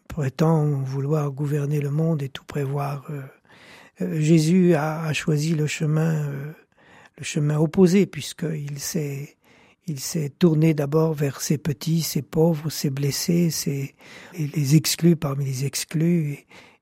[0.08, 3.10] prétend vouloir gouverner le monde et tout prévoir.
[4.00, 6.30] Jésus a, choisi le chemin,
[7.18, 9.36] le chemin opposé puisqu'il s'est
[9.88, 13.94] il s'est tourné d'abord vers ses petits, ses pauvres, ses blessés, ses,
[14.38, 16.40] les exclus parmi les exclus,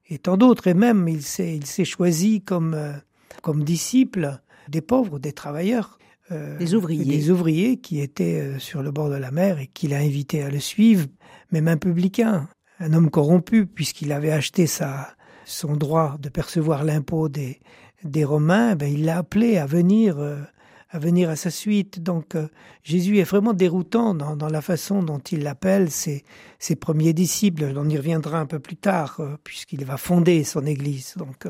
[0.09, 0.67] et, tant d'autres.
[0.67, 2.93] Et même, il s'est, choisi euh,
[3.41, 5.97] comme disciple des pauvres, des travailleurs.
[6.31, 7.05] Euh, des ouvriers.
[7.05, 10.41] Des ouvriers qui étaient euh, sur le bord de la mer et qu'il a invité
[10.41, 11.07] à le suivre,
[11.51, 12.47] même un publicain,
[12.79, 17.59] un homme corrompu, puisqu'il avait acheté sa, son droit de percevoir l'impôt des,
[18.03, 20.41] des Romains, ben, il l'a appelé à venir euh,
[20.89, 22.01] à venir à sa suite.
[22.01, 22.47] Donc euh,
[22.83, 26.23] Jésus est vraiment déroutant dans, dans la façon dont il appelle ses,
[26.59, 27.73] ses, premiers disciples.
[27.75, 31.15] On y reviendra un peu plus tard, euh, puisqu'il va fonder son Église.
[31.17, 31.47] Donc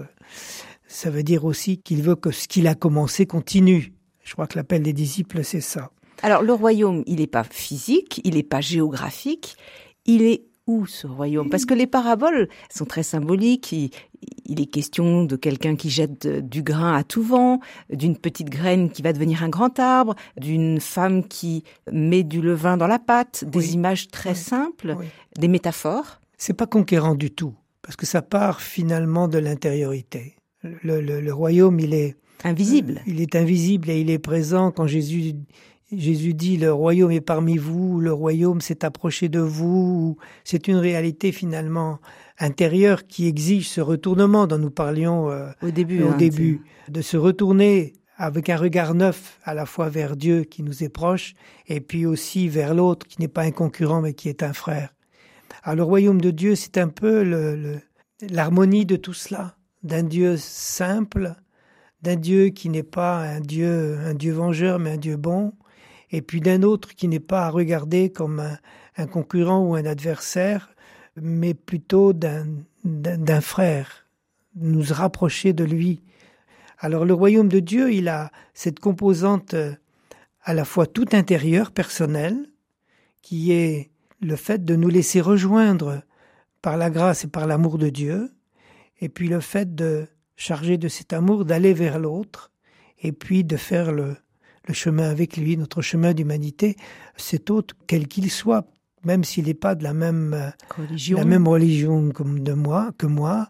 [0.87, 3.93] ça veut dire aussi qu'il veut que ce qu'il a commencé continue.
[4.23, 5.91] Je crois que l'appel des disciples, c'est ça.
[6.21, 9.55] Alors le royaume, il n'est pas physique, il n'est pas géographique,
[10.05, 11.49] il est où ce royaume?
[11.49, 13.71] Parce que les paraboles sont très symboliques.
[13.71, 13.89] Il,
[14.45, 17.59] il est question de quelqu'un qui jette du grain à tout vent,
[17.89, 22.77] d'une petite graine qui va devenir un grand arbre, d'une femme qui met du levain
[22.77, 23.71] dans la pâte, des oui.
[23.71, 24.35] images très oui.
[24.35, 25.05] simples, oui.
[25.37, 26.21] des métaphores.
[26.37, 30.35] C'est pas conquérant du tout, parce que ça part finalement de l'intériorité.
[30.61, 33.01] Le, le, le, royaume, il est invisible.
[33.07, 35.35] Il est invisible et il est présent quand Jésus
[35.91, 40.17] Jésus dit le royaume est parmi vous, le royaume s'est approché de vous.
[40.43, 41.99] C'est une réalité finalement
[42.39, 47.01] intérieure qui exige ce retournement dont nous parlions euh, au début, au hein, début de
[47.01, 51.33] se retourner avec un regard neuf à la fois vers Dieu qui nous est proche
[51.67, 54.93] et puis aussi vers l'autre qui n'est pas un concurrent mais qui est un frère.
[55.63, 57.23] Alors le royaume de Dieu, c'est un peu
[58.21, 61.35] l'harmonie le, de tout cela, d'un Dieu simple,
[62.03, 65.53] d'un Dieu qui n'est pas un Dieu un Dieu vengeur mais un Dieu bon,
[66.11, 68.57] et puis d'un autre qui n'est pas à regarder comme un,
[68.97, 70.69] un, concurrent ou un adversaire,
[71.19, 74.05] mais plutôt d'un frère,
[74.55, 76.01] nous rapprocher de lui.
[76.77, 79.73] Alors le royaume de Dieu, il a cette composante euh,
[80.43, 82.47] à la fois tout intérieure, personnelle,
[83.21, 83.89] qui est
[84.21, 86.01] le fait de nous laisser rejoindre
[86.61, 88.31] par la grâce et par l'amour de Dieu,
[88.99, 92.51] et puis le fait de charger de cet amour d'aller vers l'autre,
[93.01, 94.15] et puis de faire le,
[94.67, 96.75] le chemin avec lui, notre chemin d'humanité,
[97.17, 98.65] cet autre, quel qu'il soit,
[99.03, 103.05] même s'il n'est pas de la même religion, la même religion comme de moi, que
[103.05, 103.49] moi,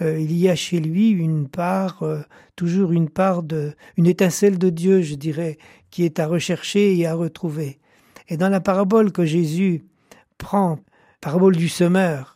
[0.00, 2.20] euh, il y a chez lui une part, euh,
[2.56, 5.58] toujours une part de, une étincelle de Dieu, je dirais,
[5.90, 7.78] qui est à rechercher et à retrouver.
[8.28, 9.84] Et dans la parabole que Jésus
[10.38, 10.78] prend,
[11.20, 12.33] parabole du semeur,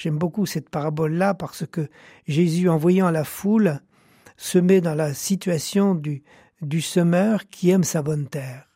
[0.00, 1.88] j'aime beaucoup cette parabole-là parce que
[2.26, 3.80] Jésus, en voyant la foule,
[4.38, 6.22] se met dans la situation du,
[6.62, 8.66] du semeur qui aime sa bonne terre.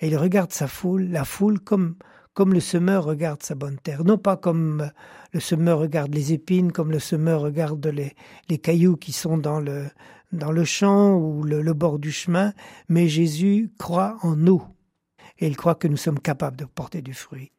[0.00, 1.96] Et il regarde sa foule, la foule comme,
[2.34, 4.04] comme le semeur regarde sa bonne terre.
[4.04, 4.90] Non pas comme
[5.32, 9.86] le semeur regarde les épines, comme le semeur regarde les, cailloux qui sont dans le,
[10.32, 12.52] dans le champ ou le bord du chemin,
[12.90, 14.62] mais Jésus croit en nous.
[15.38, 17.53] Et il croit que nous sommes capables de porter du fruit.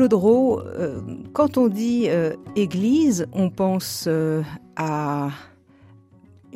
[0.00, 0.98] Claude Rowe, euh,
[1.34, 4.42] quand on dit euh, Église, on pense euh,
[4.74, 5.28] à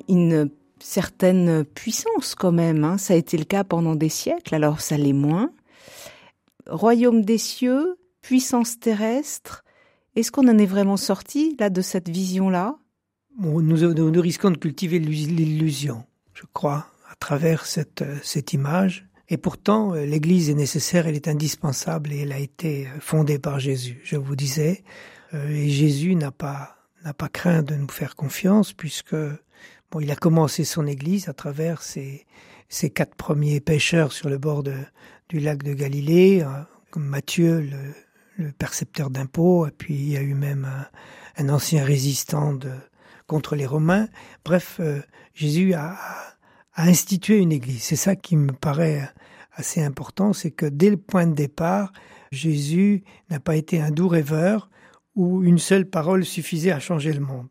[0.09, 0.49] une
[0.81, 2.85] certaine puissance quand même.
[2.85, 2.97] Hein.
[2.97, 5.51] Ça a été le cas pendant des siècles, alors ça l'est moins.
[6.67, 9.63] Royaume des cieux, puissance terrestre.
[10.17, 12.79] Est-ce qu'on en est vraiment sorti là de cette vision-là?
[13.39, 19.07] Nous, nous, risquons de cultiver l'illusion, je crois, à travers cette, cette image.
[19.29, 23.59] Et pourtant, euh, l'Église est nécessaire, elle est indispensable et elle a été fondée par
[23.59, 24.01] Jésus.
[24.05, 24.85] Je vous disais,
[25.33, 29.15] euh, et Jésus n'a pas n'a pas craint de nous faire confiance puisque
[29.91, 32.27] bon, il a commencé son Église à travers ses,
[32.69, 36.45] ses quatre premiers pêcheurs sur le bord du lac de Galilée,
[36.91, 40.69] comme Matthieu, le, percepteur d'impôts, et puis il y a eu même
[41.37, 42.71] un, ancien résistant de,
[43.29, 44.09] contre les Romains.
[44.45, 45.01] Bref, euh,
[45.35, 45.97] Jésus a,
[46.75, 47.83] a, institué une église.
[47.83, 49.09] C'est ça qui me paraît
[49.55, 51.93] assez important, c'est que dès le point de départ,
[52.33, 54.69] Jésus n'a pas été un doux rêveur
[55.15, 57.49] où une seule parole suffisait à changer le monde.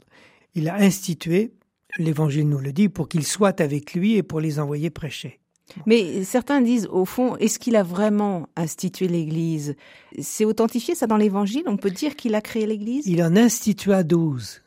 [0.54, 1.54] Il a institué,
[1.98, 5.40] l'Évangile nous le dit, pour qu'ils soient avec lui et pour les envoyer prêcher.
[5.86, 9.76] Mais certains disent, au fond, est-ce qu'il a vraiment institué l'Église?
[10.20, 11.64] C'est authentifié ça dans l'Évangile?
[11.66, 13.08] On peut dire qu'il a créé l'Église?
[13.08, 14.63] Il en institua douze.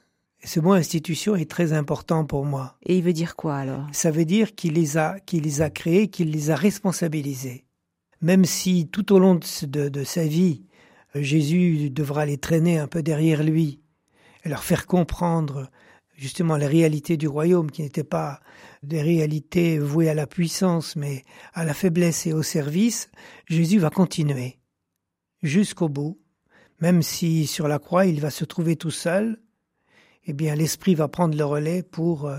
[0.47, 2.79] Ce mot institution est très important pour moi.
[2.85, 3.89] Et il veut dire quoi alors?
[3.91, 7.65] Ça veut dire qu'il les a, qu'il les a créés, qu'il les a responsabilisés.
[8.21, 10.63] Même si tout au long de, de sa vie,
[11.17, 13.81] Jésus devra les traîner un peu derrière lui
[14.45, 15.69] et leur faire comprendre
[16.15, 18.39] justement la réalité du royaume qui n'était pas
[18.85, 23.11] des réalités vouées à la puissance mais à la faiblesse et au service,
[23.47, 24.61] Jésus va continuer
[25.43, 26.21] jusqu'au bout,
[26.81, 29.41] même si sur la croix il va se trouver tout seul,
[30.27, 32.37] eh bien l'esprit va prendre le relais pour euh,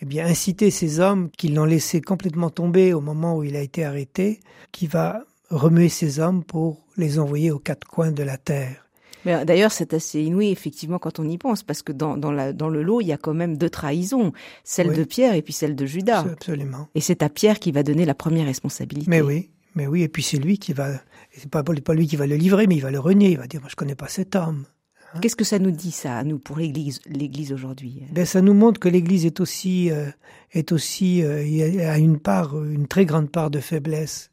[0.00, 3.60] eh bien inciter ces hommes qui l'ont laissé complètement tomber au moment où il a
[3.60, 4.40] été arrêté,
[4.72, 8.84] qui va remuer ces hommes pour les envoyer aux quatre coins de la terre.
[9.26, 12.52] Euh, d'ailleurs, c'est assez inouï, effectivement, quand on y pense, parce que dans, dans, la,
[12.52, 14.32] dans le lot, il y a quand même deux trahisons,
[14.64, 16.26] celle de Pierre et puis celle de Judas.
[16.30, 16.88] Absolument.
[16.94, 19.08] Et c'est à Pierre qui va donner la première responsabilité.
[19.08, 20.88] Mais oui, mais oui, et puis c'est lui qui va,
[21.32, 23.46] c'est pas, pas lui qui va le livrer, mais il va le renier, il va
[23.46, 24.66] dire, moi je connais pas cet homme.
[25.14, 25.20] Hein?
[25.20, 28.54] Qu'est-ce que ça nous dit, ça, à nous, pour l'Église, l'Église aujourd'hui ben, Ça nous
[28.54, 30.10] montre que l'Église est aussi, euh,
[30.52, 34.30] est aussi euh, a une part, une très grande part de faiblesse.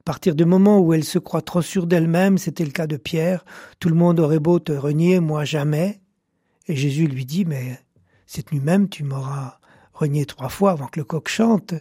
[0.00, 2.96] À partir du moment où elle se croit trop sûre d'elle-même, c'était le cas de
[2.96, 3.44] Pierre,
[3.80, 6.00] tout le monde aurait beau te renier, moi jamais.
[6.66, 7.78] Et Jésus lui dit, mais
[8.26, 9.58] cette nuit même, tu m'auras
[9.92, 11.72] renié trois fois avant que le coq chante.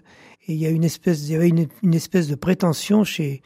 [0.48, 3.42] Et il y a une espèce, il y avait une, espèce de prétention chez,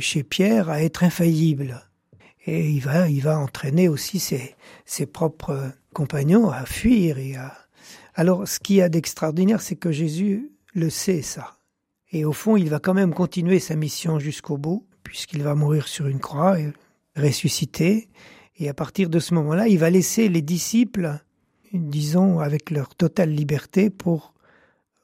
[0.00, 1.85] chez Pierre à être infaillible.
[2.46, 4.54] Et il va, il va entraîner aussi ses,
[4.84, 7.52] ses propres compagnons à fuir et à,
[8.18, 11.58] alors, ce qu'il y a d'extraordinaire, c'est que Jésus le sait, ça.
[12.12, 15.86] Et au fond, il va quand même continuer sa mission jusqu'au bout, puisqu'il va mourir
[15.86, 16.72] sur une croix et
[17.14, 18.08] ressusciter.
[18.58, 21.20] Et à partir de ce moment-là, il va laisser les disciples,
[21.74, 24.32] disons, avec leur totale liberté pour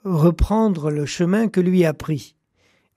[0.04, 2.34] reprendre le chemin que lui a pris.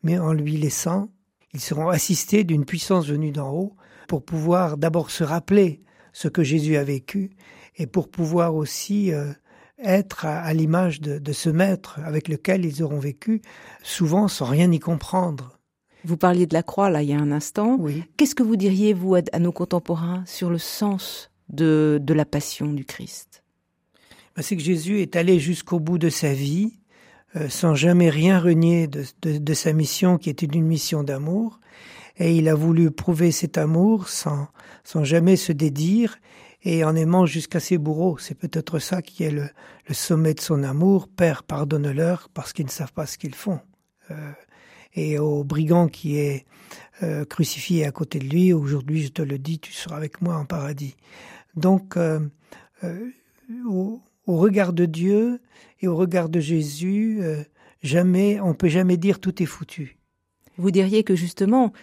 [0.02, 1.10] Mais en lui laissant,
[1.54, 3.76] ils seront assistés d'une puissance venue d'en haut
[4.08, 5.82] pour pouvoir d'abord se rappeler
[6.14, 7.32] ce que Jésus a vécu
[7.76, 9.32] et pour pouvoir aussi euh,
[9.80, 13.42] être à, l'image de, ce maître avec lequel ils auront vécu,
[13.84, 15.60] souvent sans rien y comprendre.
[16.06, 17.78] Vous parliez de la croix là il y a un instant.
[17.80, 18.04] Oui.
[18.16, 22.72] Qu'est-ce que vous diriez vous à, nos contemporains sur le sens de, de la passion
[22.72, 23.44] du Christ?
[24.36, 26.74] Ben, C'est que Jésus est allé jusqu'au bout de sa vie,
[27.36, 31.60] euh, sans jamais rien renier de, de, sa mission qui était une mission d'amour,
[32.18, 34.48] et il a voulu prouver cet amour sans,
[34.84, 36.18] sans jamais se dédire,
[36.66, 38.18] et en aimant jusqu'à ses bourreaux.
[38.18, 39.48] C'est peut-être ça qui est le,
[39.92, 41.08] sommet de son amour.
[41.08, 43.60] Père, pardonne-leur parce qu'ils ne savent pas ce qu'ils font.
[44.12, 44.32] Euh,
[44.96, 46.46] et au brigand qui est
[47.04, 50.36] euh, crucifié à côté de lui, aujourd'hui je te le dis, tu seras avec moi
[50.38, 50.96] en paradis.
[51.56, 52.20] Donc, euh,
[53.68, 55.40] au, regard de Dieu
[55.82, 57.22] et au regard de Jésus,
[57.84, 59.98] jamais, on peut jamais dire tout est foutu.
[60.58, 61.74] Vous diriez que justement,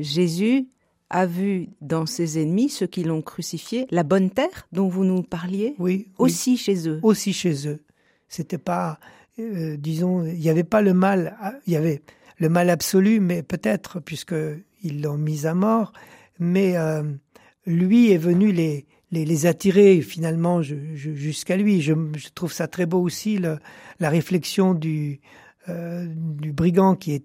[0.00, 0.68] Jésus
[1.10, 5.22] a vu dans ses ennemis, ceux qui l'ont crucifié, la bonne terre dont vous nous
[5.22, 6.08] parliez Oui.
[6.18, 7.00] Aussi chez eux.
[7.02, 7.82] Aussi chez eux.
[8.28, 8.98] C'était pas,
[9.38, 11.36] euh, disons, il n'y avait pas le mal,
[11.66, 12.02] il y avait
[12.38, 15.92] le mal absolu, mais peut-être, puisqu'ils l'ont mis à mort,
[16.38, 17.02] mais euh,
[17.66, 21.80] lui est venu les, les, attirer finalement jusqu'à lui.
[21.80, 21.94] Je,
[22.34, 25.20] trouve ça très beau aussi, la réflexion du,
[25.68, 27.24] euh, du brigand qui est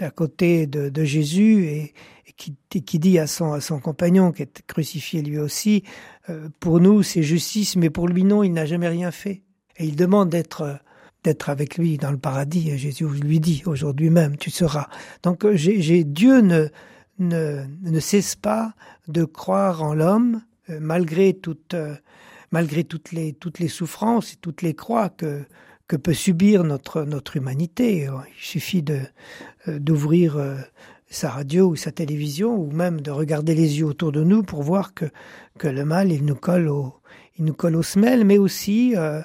[0.00, 1.94] à côté de, Jésus et,
[2.36, 5.84] qui, dit à son, à son compagnon qui est crucifié lui aussi,
[6.28, 9.42] euh, pour nous c'est justice, mais pour lui non, il n'a jamais rien fait.
[9.76, 10.78] Et il demande d'être
[11.22, 12.70] d'être avec lui dans le paradis.
[12.70, 14.88] Et Jésus lui dit aujourd'hui même, tu seras.
[15.22, 15.56] Donc euh,
[16.04, 16.68] Dieu ne,
[17.18, 18.74] ne, ne cesse pas
[19.08, 21.76] de croire en l'homme euh, malgré toute
[22.50, 25.44] malgré toutes les toutes les souffrances et toutes les croix que
[25.86, 28.08] que peut subir notre notre humanité.
[28.08, 29.00] Il suffit de
[29.66, 30.36] d'ouvrir
[31.08, 34.62] sa radio ou sa télévision ou même de regarder les yeux autour de nous pour
[34.62, 35.06] voir que,
[35.58, 36.94] que le mal, il nous colle au,
[37.38, 39.22] il nous colle aux semelles, mais aussi euh,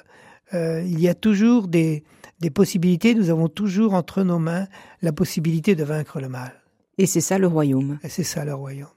[0.54, 2.04] euh, il y a toujours des,
[2.40, 4.66] des possibilités, nous avons toujours entre nos mains
[5.02, 6.52] la possibilité de vaincre le mal.
[6.98, 7.98] Et c'est ça le royaume.
[8.02, 8.88] Et c'est ça le royaume.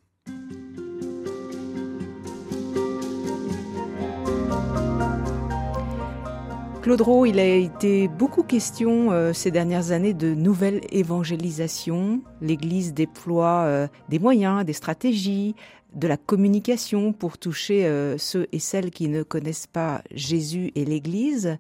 [6.84, 12.22] Claude Rowe, il a été beaucoup question euh, ces dernières années de nouvelle évangélisation.
[12.42, 15.56] L'Église déploie euh, des moyens, des stratégies,
[15.94, 20.84] de la communication pour toucher euh, ceux et celles qui ne connaissent pas Jésus et
[20.84, 21.58] l'Église.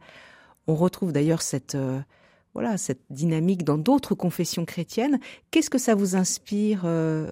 [0.68, 1.78] On retrouve d'ailleurs cette
[2.54, 5.22] voilà cette dynamique dans d'autres confessions chrétiennes.
[5.52, 6.86] Qu'est-ce que ça vous inspire,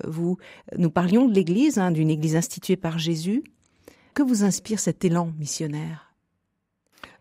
[0.07, 0.37] vous?
[0.77, 3.43] Nous parlions de l'Église, hein, d'une Église instituée par Jésus.
[4.13, 6.10] Que vous inspire cet élan missionnaire?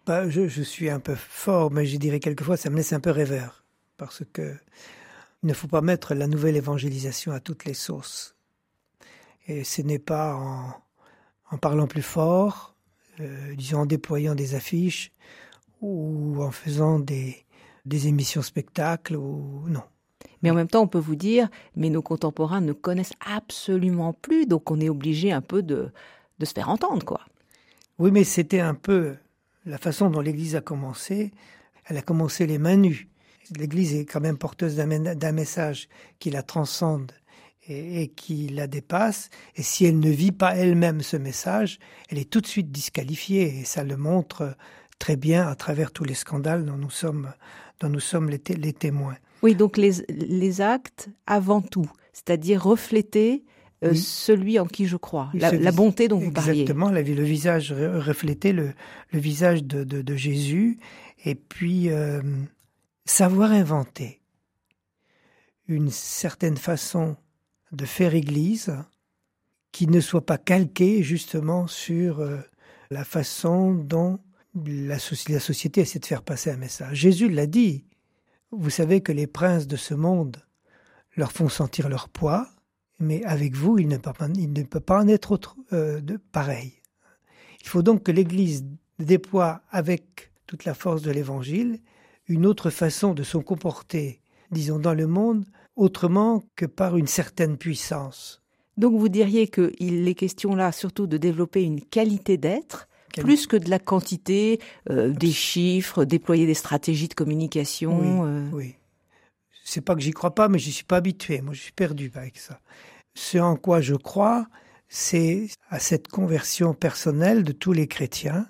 [0.07, 3.11] Bah, je, suis un peu fort, mais je dirais quelquefois ça me laisse un peu
[3.11, 3.65] rêveur.
[3.97, 4.57] Parce que
[5.43, 8.35] il ne faut pas mettre la nouvelle évangélisation à toutes les sauces.
[9.47, 10.35] Et ce n'est pas
[11.51, 12.75] en, parlant plus fort,
[13.21, 15.13] euh, disons en déployant des affiches
[15.81, 17.45] ou en faisant des,
[17.87, 19.83] des émissions spectacles ou non.
[20.43, 24.47] Mais en même temps, on peut vous dire, mais nos contemporains ne connaissent absolument plus,
[24.47, 25.91] donc on est obligé un peu de,
[26.39, 27.21] de se faire entendre, quoi.
[27.99, 29.17] Oui, mais c'était un peu
[29.71, 31.31] la façon dont l'Église a commencé,
[31.87, 33.09] elle a commencé les mains nues.
[33.57, 37.13] L'Église est quand même porteuse d'un message qui la transcende
[37.69, 39.31] et, qui la dépasse.
[39.57, 43.61] Et si elle ne vit pas elle-même ce message, elle est tout de suite disqualifiée.
[43.61, 44.57] Et ça le montre
[44.99, 47.33] très bien à travers tous les scandales dont nous sommes,
[47.81, 48.39] dont nous sommes les,
[48.73, 49.17] témoins.
[49.43, 53.45] Oui, donc les, les actes avant tout, c'est-à-dire refléter
[53.83, 56.63] euh, celui en qui je crois, la, bonté dont vous parliez.
[56.63, 58.75] Exactement, le visage refléter le,
[59.13, 60.79] le visage de, de, Jésus,
[61.25, 62.23] et puis euh,
[63.07, 64.21] savoir inventer
[65.67, 67.17] une certaine façon
[67.73, 68.77] de faire Église
[69.73, 72.39] qui ne soit pas calquée justement sur euh,
[72.91, 74.19] la façon dont
[74.55, 74.97] la,
[75.29, 76.97] la société essaie de faire passer un message.
[76.97, 77.85] Jésus l'a dit.
[78.53, 80.43] Vous savez que les princes de ce monde
[81.17, 82.51] leur font sentir leur poids,
[83.01, 86.01] mais avec vous, il ne peut pas, il ne peut pas en être autre, euh,
[86.01, 86.75] de pareil.
[87.63, 88.65] Il faut donc que l'Église
[88.99, 91.81] déploie avec toute la force de l'Évangile
[92.29, 94.21] une autre façon de se comporter,
[94.53, 95.45] disons, dans le monde,
[95.75, 98.41] autrement que par une certaine puissance.
[98.77, 102.89] Donc vous diriez qu'il est question là surtout de développer une qualité d'être,
[103.19, 107.99] plus que de la quantité, euh, des chiffres, déployer des stratégies de communication.
[107.99, 108.49] Oui, euh.
[108.53, 108.75] oui.
[109.65, 111.41] C'est pas que j'y crois pas, mais je suis pas habitué.
[111.41, 112.61] Moi, je suis perdu avec ça.
[113.15, 114.47] Ce en quoi je crois,
[114.89, 118.47] c'est à cette conversion personnelle de tous les chrétiens,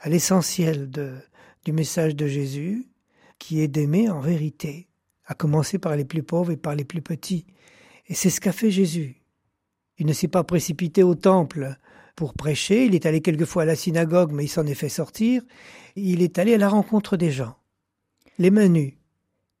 [0.00, 0.90] à l'essentiel
[1.64, 2.88] du message de Jésus,
[3.38, 4.88] qui est d'aimer en vérité,
[5.26, 7.46] à commencer par les plus pauvres et par les plus petits.
[8.06, 9.22] Et c'est ce qu'a fait Jésus.
[9.98, 11.76] Il ne s'est pas précipité au temple
[12.14, 15.42] pour prêcher, il est allé quelquefois à la synagogue, mais il s'en est fait sortir.
[15.96, 17.56] Il est allé à la rencontre des gens,
[18.38, 18.98] les mains nues.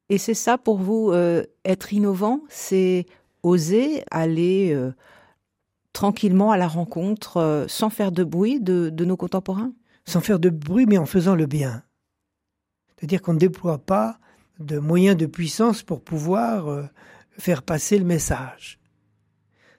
[0.08, 3.06] Et c'est ça pour vous, euh, être innovant, c'est
[3.42, 4.92] oser aller euh,
[5.92, 9.72] tranquillement à la rencontre euh, sans faire de bruit de, nos contemporains?
[10.04, 11.82] Sans faire de bruit, mais en faisant le bien.
[12.96, 14.18] C'est-à-dire qu'on ne déploie pas
[14.58, 16.84] de moyens de puissance pour pouvoir euh,
[17.38, 18.78] faire passer le message.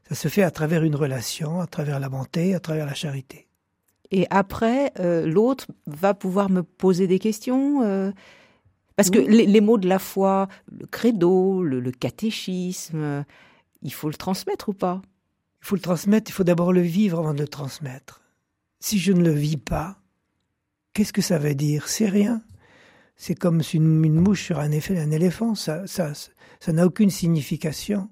[0.10, 3.48] Ça se fait à travers une relation, à travers la bonté, à travers la charité.
[4.12, 4.94] Et après,
[5.26, 8.14] l'autre va pouvoir me poser des questions
[8.96, 13.26] parce que les, mots de la foi, le credo, le catéchisme,
[13.84, 15.02] il faut le transmettre ou pas?
[15.62, 18.22] Il faut le transmettre, il faut d'abord le vivre avant de le transmettre.
[18.80, 19.98] Si je ne le vis pas,
[20.94, 21.88] qu'est-ce que ça veut dire?
[21.88, 22.42] C'est rien.
[23.16, 26.14] C'est comme une, mouche sur un, effet, un éléphant, ça ça,
[26.60, 28.10] ça n'a aucune signification.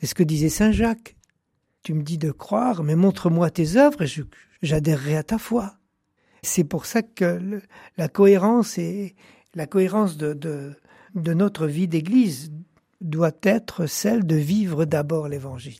[0.00, 1.16] C'est ce que disait Saint Jacques.
[1.82, 4.08] Tu me dis de croire, mais montre-moi tes œuvres et
[4.62, 5.76] j'adhérerai à ta foi.
[6.42, 7.60] C'est pour ça que
[7.96, 9.14] la cohérence et
[9.54, 12.52] la cohérence de, de notre vie d'Église
[13.00, 15.78] doit être celle de vivre d'abord l'Évangile.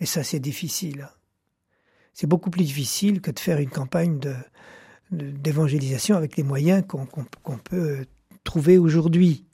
[0.00, 1.08] Et ça, c'est difficile.
[2.14, 4.18] C'est beaucoup plus difficile que de faire une campagne
[5.10, 8.06] d'évangélisation avec les moyens qu'on peut
[8.44, 9.44] trouver aujourd'hui.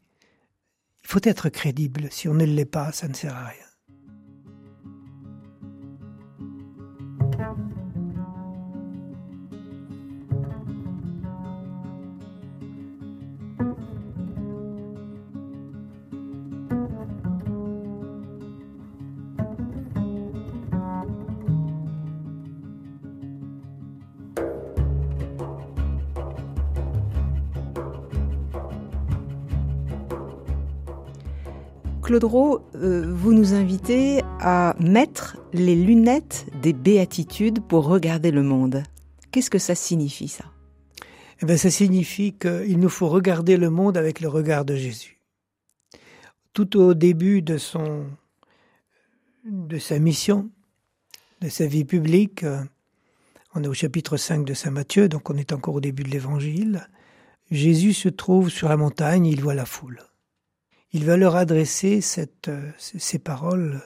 [1.02, 2.08] Il faut être crédible.
[2.10, 3.67] Si on ne l'est pas, ça ne sert à rien.
[32.08, 32.24] Claude
[32.74, 38.82] euh, vous nous invitez à mettre les lunettes des béatitudes pour regarder le monde.
[39.30, 40.46] Qu'est-ce que ça signifie ça?
[41.42, 45.20] Eh bien, ça signifie qu'il nous faut regarder le monde avec le regard de Jésus.
[46.54, 48.06] Tout au début de son,
[49.44, 50.48] de sa mission,
[51.42, 52.64] de sa vie publique, euh,
[53.54, 56.10] on est au chapitre 5 de Saint Matthieu, donc on est encore au début de
[56.10, 56.88] l'Évangile.
[57.50, 60.08] Jésus se trouve sur la montagne, il voit la foule.
[60.92, 63.82] Il va leur adresser cette, euh, ces paroles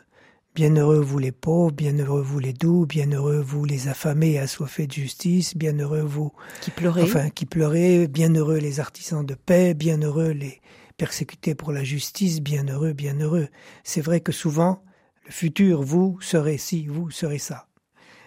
[0.55, 4.93] Bienheureux vous les pauvres, bienheureux vous les doux, bienheureux vous les affamés et assoiffés de
[4.93, 6.31] justice, bienheureux vous
[6.61, 10.61] qui pleurez, enfin qui pleurez, bienheureux les artisans de paix, bienheureux les
[10.99, 13.49] persécutés pour la justice, bienheureux, bienheureux.
[13.83, 14.85] C'est vrai que souvent
[15.25, 17.67] le futur vous serez ci, vous serez ça.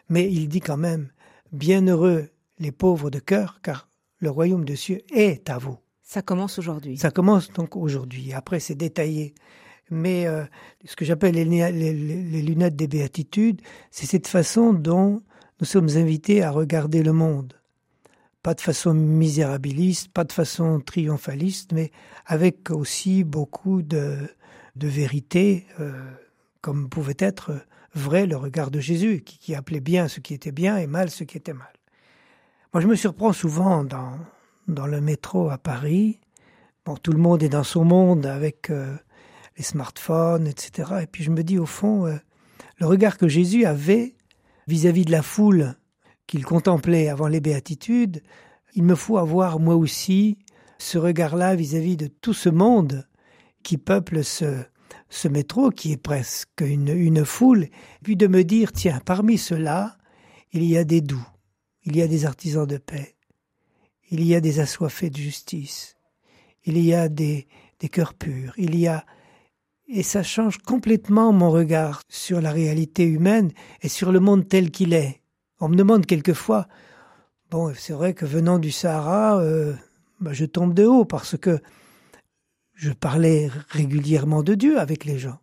[0.09, 1.11] Mais il dit quand même
[1.51, 5.77] bienheureux les pauvres de cœur, car le royaume de cieux est à vous.
[6.15, 6.97] Ça commence aujourd'hui.
[6.97, 8.31] Ça commence donc aujourd'hui.
[8.33, 9.35] Après, c'est détaillé
[9.91, 10.45] mais euh,
[10.85, 13.61] ce que j'appelle les, lunettes des béatitudes,
[13.91, 15.21] c'est cette façon dont
[15.59, 17.53] nous sommes invités à regarder le monde.
[18.41, 21.91] Pas de façon misérabiliste, pas de façon triomphaliste, mais
[22.25, 24.17] avec aussi beaucoup de,
[24.75, 25.91] vérité, euh,
[26.61, 27.51] comme pouvait être
[27.93, 31.09] vrai le regard de Jésus, qui, qui, appelait bien ce qui était bien et mal
[31.09, 31.73] ce qui était mal.
[32.73, 34.17] Moi, je me surprends souvent dans,
[34.67, 36.19] dans le métro à Paris.
[36.85, 38.95] Bon, tout le monde est dans son monde avec euh,
[39.57, 40.93] les smartphones, etc.
[41.03, 42.17] Et puis je me dis au fond, euh,
[42.77, 44.15] le regard que Jésus avait
[44.67, 45.75] vis-à-vis de la foule
[46.27, 48.21] qu'il contemplait avant les béatitudes,
[48.73, 50.37] il me faut avoir moi aussi
[50.77, 53.07] ce regard-là vis-à-vis de tout ce monde
[53.63, 54.65] qui peuple ce,
[55.27, 57.67] métro, qui est presque une, une foule,
[58.03, 59.97] puis de me dire, tiens, parmi ceux-là,
[60.51, 61.25] il y a des doux,
[61.83, 63.14] il y a des artisans de paix,
[64.09, 65.97] il y a des assoiffés de justice,
[66.63, 67.47] il y a des,
[67.79, 69.05] des cœurs purs, il y a
[69.87, 73.51] et ça change complètement mon regard sur la réalité humaine
[73.81, 75.21] et sur le monde tel qu'il est.
[75.59, 76.67] On me demande quelquefois,
[77.51, 79.73] bon, c'est vrai que venant du Sahara, euh,
[80.19, 81.59] bah, je tombe de haut parce que
[82.73, 85.39] je parlais régulièrement de Dieu avec les gens.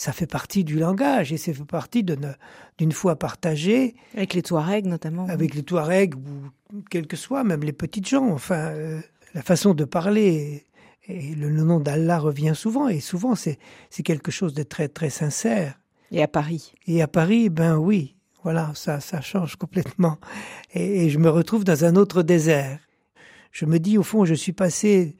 [0.00, 3.94] Ça fait partie du langage et ça fait partie d'une foi partagée.
[4.16, 5.26] Avec les Touaregs notamment.
[5.28, 8.30] Avec les Touaregs ou quels que soient, même les petites gens.
[8.30, 8.98] Enfin, euh,
[9.34, 10.64] la façon de parler
[11.06, 13.58] et le, nom d'Allah revient souvent, et souvent c'est,
[13.90, 15.78] c'est quelque chose de très très sincère.
[16.10, 20.16] Et à Paris Et à Paris, ben oui, voilà, ça, ça change complètement.
[20.72, 22.80] Et, je me retrouve dans un autre désert.
[23.52, 25.18] Je me dis, au fond, je suis passé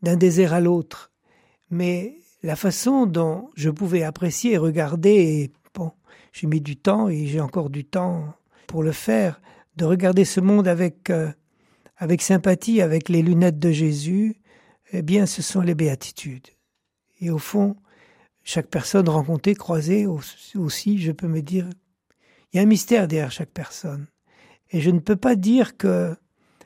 [0.00, 1.12] d'un désert à l'autre.
[1.68, 5.92] Mais la façon dont je pouvais apprécier et regarder, bon,
[6.32, 8.34] j'ai mis du temps et j'ai encore du temps
[8.66, 9.40] pour le faire,
[9.76, 11.32] de regarder ce monde avec, euh,
[11.96, 14.36] avec sympathie, avec les lunettes de Jésus,
[14.92, 16.48] eh bien, ce sont les béatitudes.
[17.20, 17.76] Et au fond,
[18.44, 21.68] chaque personne rencontrée, croisée aussi, je peux me dire,
[22.52, 24.06] il y a un mystère derrière chaque personne.
[24.70, 26.14] Et je ne peux pas dire que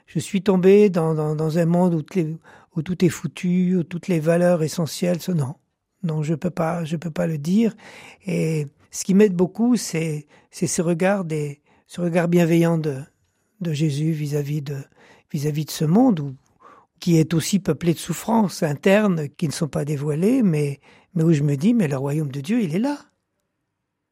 [0.06, 1.18] je suis tombé dans,
[1.58, 2.02] un monde où,
[2.76, 5.34] où, tout est foutu, où toutes les valeurs essentielles sont...
[5.34, 5.54] Non,
[6.02, 7.74] non, je peux pas, je peux pas le dire.
[8.26, 13.00] Et ce qui m'aide beaucoup, c'est, c'est ce regard des, ce regard bienveillant de,
[13.60, 14.76] de Jésus vis-à-vis de,
[15.32, 16.34] vis-à-vis de ce monde où
[17.00, 20.78] qui est aussi peuplé de souffrances internes qui ne sont pas dévoilées, mais,
[21.14, 22.96] mais où je me dis, mais le royaume de Dieu, il est là.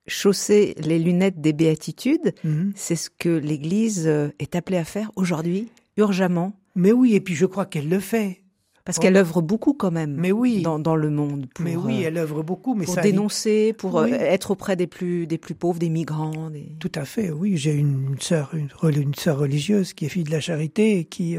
[0.08, 2.72] Chausser les lunettes des béatitudes, mhm.
[2.74, 4.08] c'est ce que l'Église
[4.40, 6.52] est appelée à faire aujourd'hui, urgemment.
[6.74, 8.42] Mais oui, et puis je crois qu'elle le fait.
[8.90, 10.62] Parce qu'elle œuvre beaucoup quand même mais oui.
[10.62, 11.46] dans, dans le monde.
[11.54, 12.74] Pour, mais oui, euh, elle œuvre beaucoup.
[12.74, 16.50] Mais pour dénoncer, pour euh, être auprès des plus, des plus pauvres, des migrants.
[16.78, 17.56] Tout à fait, oui.
[17.56, 21.36] J'ai une sœur, une, une sœur religieuse qui est fille de la charité et qui,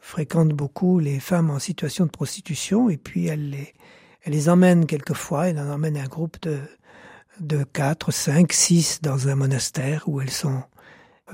[0.00, 3.72] fréquente beaucoup les femmes en situation de prostitution et puis elle les,
[4.22, 6.58] elle les emmène quelquefois, elle en emmène un groupe de,
[7.38, 10.62] de 4, 5, 6 dans un monastère où elles sont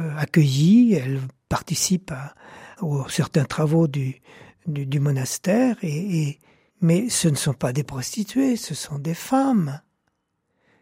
[0.00, 2.34] euh, accueillies, elles participent à,
[2.82, 4.20] aux certains travaux du,
[4.66, 6.38] du, monastère et,
[6.80, 9.80] mais ce ne sont pas des prostituées, ce sont des femmes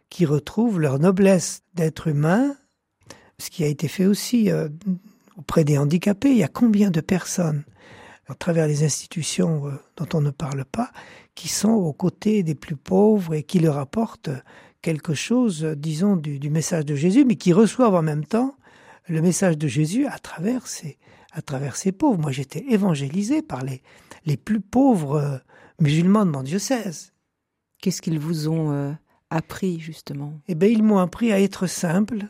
[0.08, 2.56] qui retrouvent leur noblesse d'être humain,
[3.38, 4.68] ce qui a été fait aussi euh,
[5.36, 6.30] auprès des handicapés.
[6.30, 7.64] Il y a combien de personnes
[8.26, 10.90] à travers les institutions euh, dont on ne parle pas,
[11.34, 14.30] qui sont aux côtés des plus pauvres et qui leur apportent
[14.82, 18.54] quelque chose, disons, du, message de Jésus, mais qui reçoivent en même temps
[19.08, 20.98] le message de Jésus à travers ces,
[21.34, 22.18] à travers ces pauvres.
[22.18, 23.82] Moi, j'étais évangélisé par les,
[24.24, 25.38] les plus pauvres euh,
[25.80, 27.12] musulmans de mon diocèse.
[27.80, 28.92] Qu'est-ce qu'ils vous ont euh,
[29.30, 30.40] appris, justement?
[30.48, 32.28] Eh bien, ils m'ont appris à être simple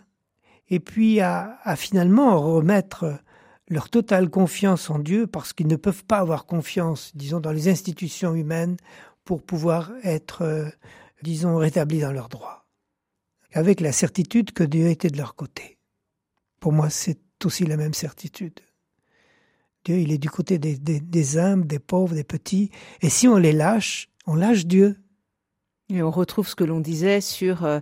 [0.69, 3.21] et puis à, à finalement remettre
[3.69, 7.69] leur totale confiance en Dieu parce qu'ils ne peuvent pas avoir confiance, disons, dans les
[7.69, 8.77] institutions humaines
[9.25, 10.69] pour pouvoir être, euh,
[11.23, 12.67] disons, rétablis dans leurs droits.
[13.53, 15.79] Avec la certitude que Dieu était de leur côté.
[16.59, 18.61] Pour moi, c'est aussi la même certitude.
[19.85, 22.71] Dieu, il est du côté des, des, des humbles, des pauvres, des petits.
[23.03, 24.97] Et si on les lâche, on lâche Dieu.
[25.91, 27.81] Et on retrouve ce que l'on disait sur euh,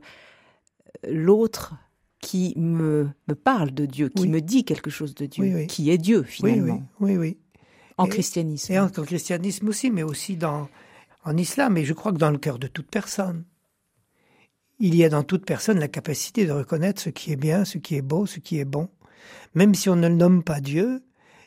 [1.09, 1.75] l'autre
[2.21, 5.99] qui me, me parle de Dieu, qui me dit quelque chose de Dieu, qui est
[5.99, 6.83] Dieu finalement.
[7.01, 7.39] Oui, oui, oui.
[7.99, 8.73] En christianisme.
[8.73, 10.69] Et en, christianisme aussi, mais aussi dans,
[11.25, 11.77] en islam.
[11.77, 13.45] Et je crois que dans le cœur de toute personne,
[14.81, 17.79] il y a dans toute personne la capacité de reconnaître ce qui est bien, ce
[17.79, 18.89] qui est beau, ce qui est bon.
[19.55, 21.03] Même si on ne le nomme pas Dieu,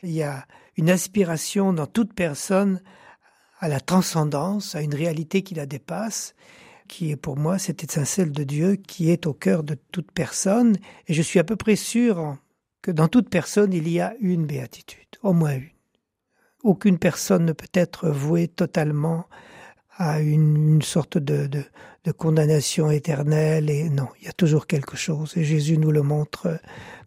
[0.06, 0.46] il y a
[0.76, 2.80] une aspiration dans toute personne
[3.58, 6.34] à la transcendance, à une réalité qui la dépasse,
[6.86, 10.76] qui est pour moi cette étincelle de Dieu qui est au cœur de toute personne.
[11.08, 12.36] Et je suis à peu près sûr
[12.82, 15.70] que dans toute personne, il y a une béatitude, au moins une.
[16.62, 19.26] Aucune personne ne peut être vouée totalement
[19.96, 23.70] à une, sorte de, de, condamnation éternelle.
[23.70, 25.36] Et non, il y a toujours quelque chose.
[25.36, 26.60] Et Jésus nous le montre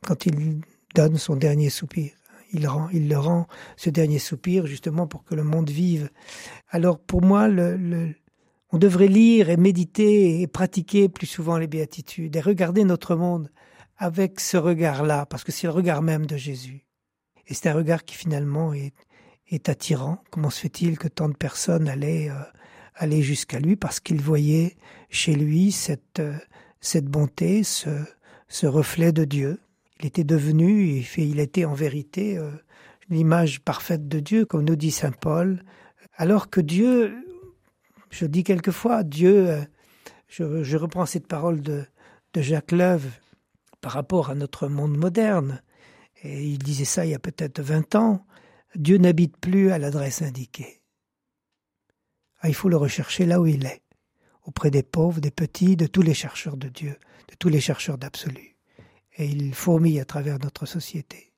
[0.05, 0.61] quand il
[0.95, 2.11] donne son dernier soupir.
[2.51, 3.47] Il, rend, il le rend,
[3.77, 6.09] ce dernier soupir, justement pour que le monde vive.
[6.69, 8.13] Alors pour moi, le,
[8.71, 13.51] on devrait lire et méditer et pratiquer plus souvent les béatitudes et regarder notre monde
[13.97, 16.85] avec ce regard-là, parce que c'est le regard même de Jésus.
[17.47, 18.93] Et c'est un regard qui finalement est,
[19.67, 20.19] attirant.
[20.29, 22.43] Comment se fait-il que tant de personnes allaient, euh,
[22.95, 24.77] aller jusqu'à lui parce qu'ils voyaient
[25.09, 26.37] chez lui cette, euh,
[26.79, 29.59] cette bonté, ce reflet de Dieu?
[29.99, 32.51] Il était devenu, il, était en vérité euh,
[33.09, 35.63] l'image parfaite de Dieu, comme nous dit Saint Paul,
[36.15, 37.13] alors que Dieu,
[38.09, 41.85] je dis quelquefois, Dieu, euh, je, reprends cette parole de,
[42.33, 43.09] de Jacques Leuve
[43.81, 45.61] par rapport à notre monde moderne,
[46.23, 48.25] et il disait ça il y a peut-être 20 ans,
[48.75, 50.81] Dieu n'habite plus à l'adresse indiquée.
[52.39, 53.81] Ah, il faut le rechercher là où il est,
[54.43, 56.97] auprès des pauvres, des petits, de tous les chercheurs de Dieu,
[57.27, 58.58] de tous les chercheurs d'absolu
[59.19, 61.33] et il fourmille à travers notre société.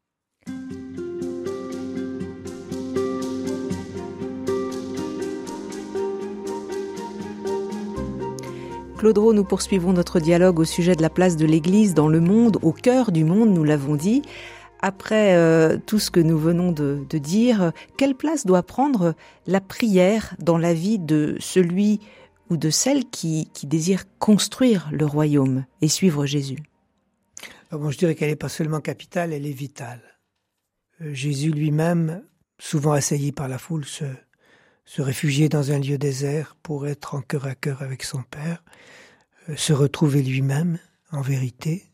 [8.98, 12.60] Claude nous poursuivons notre dialogue au sujet de la place de l'Église dans le monde,
[12.62, 14.22] au cœur du monde, nous l'avons dit.
[14.84, 19.16] Après euh, tout ce que nous venons de, dire, quelle place doit prendre
[19.48, 22.00] la prière dans la vie de celui
[22.52, 26.71] ou de celle qui désire construire le royaume et suivre Jésus?
[27.72, 30.02] Je dirais qu'elle n'est pas seulement capitale, elle est vitale.
[31.02, 32.24] Euh, Jésus lui-même,
[32.60, 34.06] souvent assailli par la foule, se,
[34.86, 38.64] se réfugiait dans un lieu désert pour être en cœur à cœur avec son Père,
[39.50, 40.80] euh, se retrouver lui-même,
[41.12, 41.92] en vérité,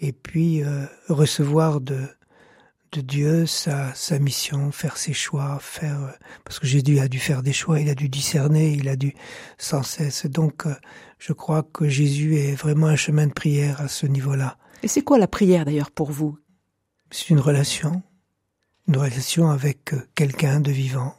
[0.00, 2.06] et puis euh, recevoir de,
[2.92, 7.42] de Dieu sa, sa mission, faire ses choix, faire parce que Jésus a dû faire
[7.42, 9.14] des choix, il a dû discerner, il a dû
[9.58, 10.24] sans cesse.
[10.24, 10.64] Donc,
[11.18, 14.56] je crois que Jésus est vraiment un chemin de prière à ce niveau-là.
[14.82, 16.38] Et c'est quoi la prière d'ailleurs pour vous?
[17.10, 18.02] C'est une relation,
[18.88, 21.14] une relation avec euh, quelqu'un de vivant,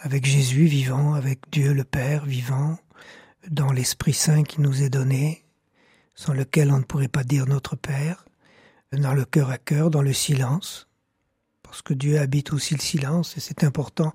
[0.00, 2.78] avec Jésus vivant, avec Dieu le Père vivant,
[3.48, 5.44] dans l'Esprit Saint qui nous est donné,
[6.14, 8.24] sans lequel on ne pourrait pas dire notre Père,
[8.92, 10.88] dans le cœur à cœur, dans le silence,
[11.62, 14.12] parce que Dieu habite aussi le silence, et c'est important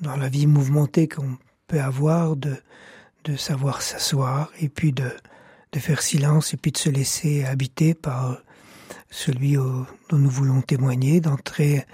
[0.00, 1.38] dans la vie mouvementée qu'on
[1.68, 2.56] peut avoir de,
[3.24, 5.10] de savoir s'asseoir et puis de,
[5.74, 8.38] de faire silence et puis de se laisser habiter par
[9.10, 11.84] celui dont nous voulons témoigner, d'entrer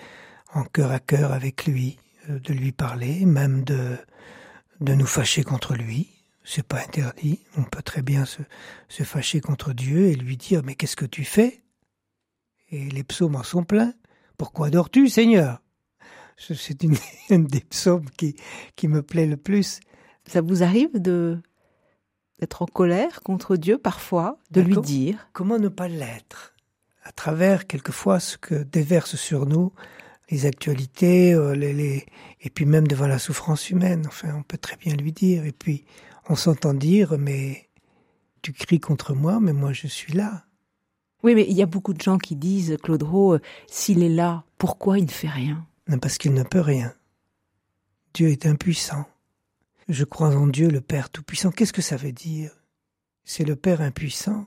[0.52, 3.96] en cœur à cœur avec lui, euh, de lui parler, même de,
[4.80, 6.08] de nous fâcher contre lui.
[6.44, 7.40] C'est pas interdit.
[7.56, 8.42] On peut très bien se,
[8.88, 11.62] se fâcher contre Dieu et lui dire mais qu'est-ce que tu fais?
[12.70, 13.94] Et les psaumes en sont pleins.
[14.36, 15.62] Pourquoi dors-tu, Seigneur?
[16.36, 16.96] C'est une,
[17.30, 18.36] une, des psaumes qui,
[18.76, 19.80] qui me plaît le plus.
[20.26, 21.40] Ça vous arrive de
[22.40, 25.28] d'être en colère contre Dieu parfois, de lui dire.
[25.32, 26.54] Comment ne pas l'être?
[27.04, 29.72] À travers quelquefois ce que déverse sur nous
[30.30, 32.06] les actualités, euh, les,
[32.40, 34.04] et puis même devant la souffrance humaine.
[34.06, 35.44] Enfin, on peut très bien lui dire.
[35.44, 35.84] Et puis,
[36.28, 37.68] on s'entend dire, mais
[38.42, 40.44] tu cries contre moi, mais moi je suis là.
[41.22, 44.44] Oui, mais il y a beaucoup de gens qui disent, Claude Rowe, s'il est là,
[44.56, 45.66] pourquoi il ne fait rien?
[46.00, 46.94] Parce qu'il ne peut rien.
[48.14, 49.04] Dieu est impuissant.
[49.90, 51.50] Je crois en Dieu le Père Tout-Puissant.
[51.50, 52.52] Qu'est-ce que ça veut dire?
[53.24, 54.46] C'est le Père impuissant.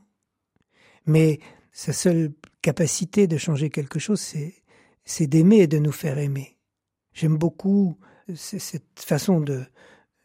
[1.06, 1.40] Mais
[1.74, 2.32] sa seule
[2.62, 4.56] capacité de changer quelque chose, c'est,
[5.04, 6.58] c'est d'aimer et de nous faire aimer.
[7.12, 8.00] J'aime beaucoup
[8.34, 9.66] cette façon de,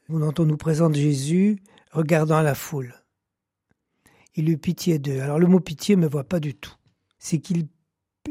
[0.09, 1.59] dont on nous présente Jésus
[1.91, 2.95] regardant la foule.
[4.37, 5.21] Il eut pitié d'eux.
[5.21, 6.77] Alors le mot pitié ne me voit pas du tout.
[7.19, 7.67] C'est qu'il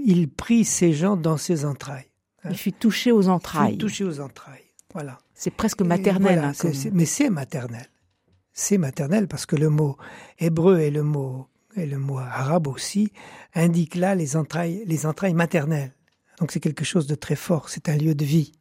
[0.06, 2.10] il prit ces gens dans ses entrailles.
[2.50, 3.74] Il fut touché aux entrailles.
[3.74, 4.72] Il fut touché aux entrailles.
[4.94, 5.18] Voilà.
[5.38, 6.40] C'est presque maternel.
[6.40, 6.52] Hein,
[6.92, 7.86] mais c'est maternel.
[8.54, 9.96] C'est maternel parce que le mot
[10.40, 13.12] hébreu et le mot et le mot arabe aussi
[13.54, 15.94] indiquent là les entrailles, les entrailles maternelles.
[16.40, 17.70] Donc c'est quelque chose de très fort.
[17.70, 18.52] C'est un lieu de vie.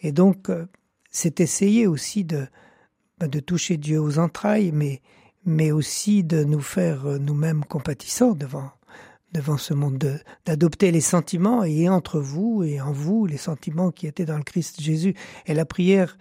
[0.00, 0.66] Et donc euh,
[1.10, 2.46] c'est essayer aussi de
[3.18, 5.02] bah, de toucher Dieu aux entrailles, mais
[5.44, 8.70] mais aussi de nous faire euh, nous-mêmes compatissants devant
[9.32, 14.06] devant ce monde, d'adopter les sentiments et entre vous et en vous les sentiments qui
[14.06, 15.14] étaient dans le Christ Jésus.
[15.46, 16.18] Et la prière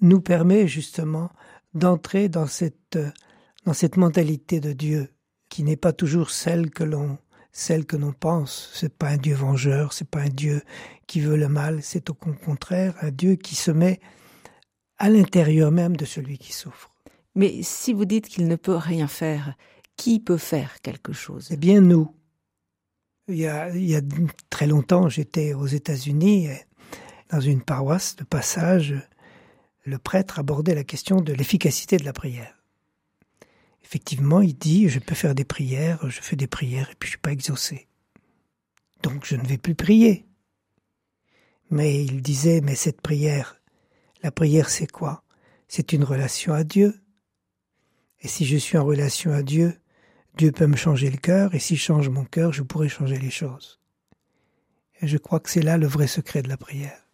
[0.00, 1.30] nous permet justement
[1.74, 2.98] d'entrer dans cette,
[3.64, 5.08] dans cette mentalité de Dieu
[5.48, 7.18] qui n'est pas toujours celle que l'on
[7.52, 8.70] celle que l'on pense.
[8.74, 10.60] C'est pas un Dieu vengeur, c'est pas un Dieu
[11.06, 13.98] qui veut le mal, c'est au contraire un Dieu qui se met
[14.98, 16.92] à l'intérieur même de celui qui souffre.
[17.34, 19.54] Mais si vous dites qu'il ne peut rien faire,
[19.96, 21.48] qui peut faire quelque chose?
[21.50, 22.10] Eh bien, nous.
[23.28, 24.00] Il y a,
[24.50, 26.48] très longtemps, j'étais aux États-Unis,
[27.30, 28.94] dans une paroisse de passage,
[29.84, 32.56] le prêtre abordait la question de l'efficacité de la prière.
[33.84, 37.12] Effectivement, il dit, je peux faire des prières, je fais des prières et puis je
[37.12, 37.88] suis pas exaucé.
[39.02, 40.26] Donc je ne vais plus prier.
[41.70, 43.60] Mais il disait, mais cette prière,
[44.22, 45.24] la prière c'est quoi?
[45.68, 47.00] C'est une relation à Dieu.
[48.20, 49.78] Et si je suis en relation à Dieu,
[50.36, 53.30] Dieu peut me changer le cœur, et s'il change mon cœur, je pourrai changer les
[53.30, 53.80] choses.
[55.00, 57.06] Et je crois que c'est là le vrai secret de la prière.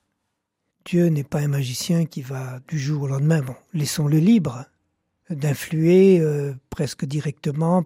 [0.84, 4.64] Dieu n'est pas un magicien qui va du jour au lendemain, bon, laissons-le libre
[5.30, 7.84] d'influer euh, presque directement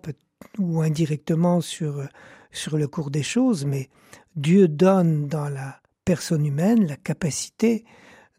[0.59, 2.09] ou indirectement sur,
[2.51, 3.91] sur le cours des choses, mais
[4.37, 7.85] Dieu donne dans la personne humaine la capacité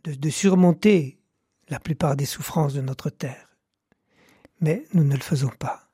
[0.04, 1.20] de, de surmonter
[1.70, 3.56] la plupart des souffrances de notre terre.
[4.62, 5.87] Mais nous ne le faisons pas.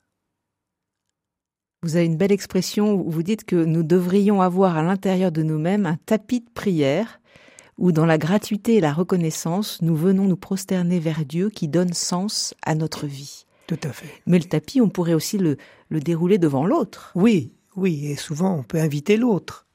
[1.84, 5.44] Vous avez une belle expression où vous dites que nous devrions avoir à l'intérieur de
[5.44, 7.20] nous-mêmes un tapis de prière
[7.78, 11.92] où dans la gratuité et la reconnaissance, nous venons nous prosterner vers Dieu qui donne
[11.92, 13.46] sens à notre vie.
[13.68, 14.08] Tout à fait.
[14.28, 15.58] Mais le tapis, on pourrait aussi le,
[15.90, 17.12] le dérouler devant l'autre.
[17.16, 19.68] Oui, oui, et souvent on peut inviter l'autre.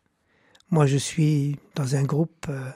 [0.70, 2.70] Moi, je suis dans un groupe euh,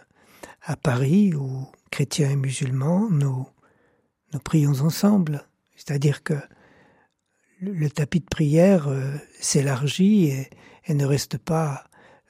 [0.62, 3.46] à Paris où chrétiens et musulmans, nous,
[4.34, 5.46] nous prions ensemble.
[5.76, 6.34] C'est-à-dire que
[7.62, 10.48] le tapis de prière euh, s'élargit
[10.88, 11.84] et, ne reste pas,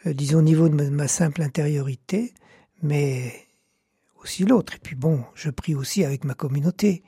[0.07, 2.35] euh, disons, au niveau de ma, simple intériorité,
[2.83, 3.33] mais
[4.23, 4.75] aussi l'autre.
[4.75, 7.03] Et puis bon, je prie aussi avec ma communauté.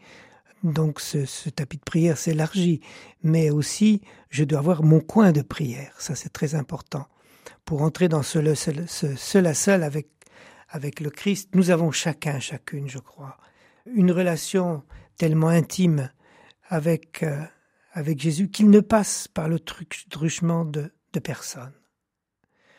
[0.62, 2.80] Donc ce, tapis de prière s'élargit.
[3.22, 4.00] Mais aussi,
[4.30, 5.94] je dois avoir mon coin de prière.
[5.98, 7.06] Ça, c'est très important.
[7.66, 8.54] Pour entrer dans ce,
[9.16, 10.08] seul à seul avec,
[10.70, 13.36] avec le Christ, nous avons chacun, chacune, je crois,
[13.94, 14.82] une relation
[15.18, 16.10] tellement intime
[16.68, 17.44] avec, euh,
[17.94, 21.72] avec Jésus qu'il ne passe par le truchement de, de personne.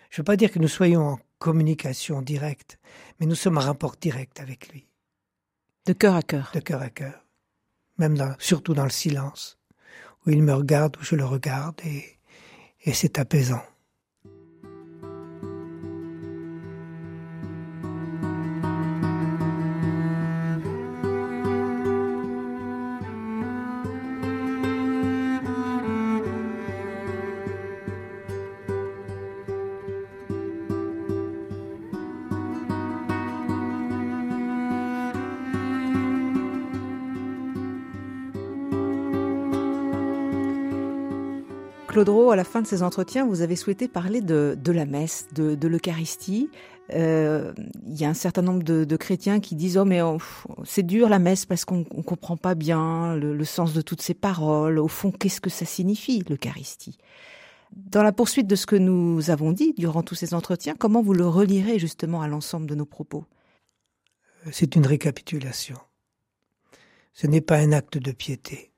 [0.10, 2.80] Je ne veux pas dire que nous soyons en communication directe,
[3.20, 4.88] mais nous sommes en rapport direct avec lui.
[5.86, 6.52] De cœur à cœur.
[6.54, 7.26] De cœur à cœur.
[7.98, 9.58] Même dans, surtout dans le silence,
[10.26, 12.20] où il me regarde, où je le regarde, et,
[12.84, 13.62] et c'est apaisant.
[42.36, 46.50] À la fin de ces entretiens, vous avez souhaité parler de, la messe, de, l'Eucharistie.
[46.92, 47.54] Euh,
[47.88, 50.18] il y a un certain nombre de, chrétiens qui disent oh mais oh,
[50.66, 54.14] c'est dur la messe parce qu'on ne comprend pas bien le, sens de toutes ces
[54.14, 54.80] paroles.
[54.80, 56.98] Au fond, qu'est-ce que ça signifie l'Eucharistie?
[57.72, 61.14] Dans la poursuite de ce que nous avons dit durant tous ces entretiens, comment vous
[61.14, 63.24] le relirez justement à l'ensemble de nos propos?
[64.52, 65.78] C'est une récapitulation.
[67.14, 68.74] Ce n'est pas un acte de piété.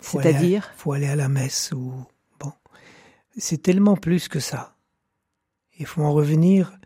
[0.00, 0.70] C'est-à-dire?
[0.74, 1.92] Il faut aller à la messe ou
[3.36, 4.76] c'est tellement plus que ça.
[5.78, 6.78] Il faut en revenir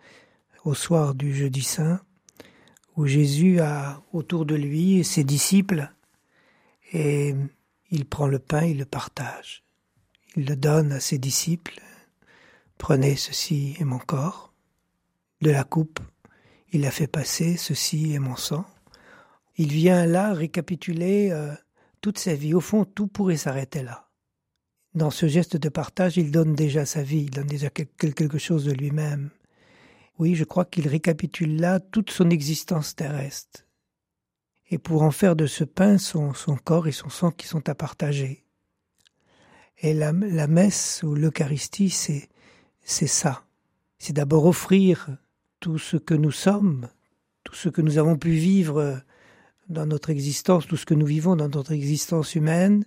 [0.65, 2.01] au soir du jeudi saint,
[2.97, 5.93] où Jésus a autour de lui ses disciples,
[6.93, 7.35] et
[7.91, 9.65] il prend le pain, il le partage.
[10.37, 11.81] Il le donne à ses disciples.
[12.79, 14.53] Prenez, ceci est mon corps.
[15.41, 16.01] De la coupe,
[16.73, 18.65] il a fait passer, ceci est mon sang.
[19.57, 21.55] Il vient là récapituler euh,
[22.01, 22.55] toute sa vie.
[22.55, 24.06] Au fond, tout pourrait s'arrêter là
[24.97, 28.65] dans ce geste de partage, il donne déjà sa vie, il donne déjà quelque chose
[28.65, 29.31] de lui-même.
[30.19, 33.67] Oui, je crois qu'il récapitule là toute son existence terrestre.
[34.71, 36.33] Et pour en faire de ce pain son,
[36.65, 38.43] corps et son sang qui sont à partager.
[39.83, 43.45] Et la, messe ou l'Eucharistie, c'est ça.
[43.99, 45.11] C'est d'abord offrir
[45.61, 46.89] tout ce que nous sommes,
[47.45, 49.03] tout ce que nous avons pu vivre
[49.69, 52.83] dans notre existence, tout ce que nous vivons dans notre existence humaine,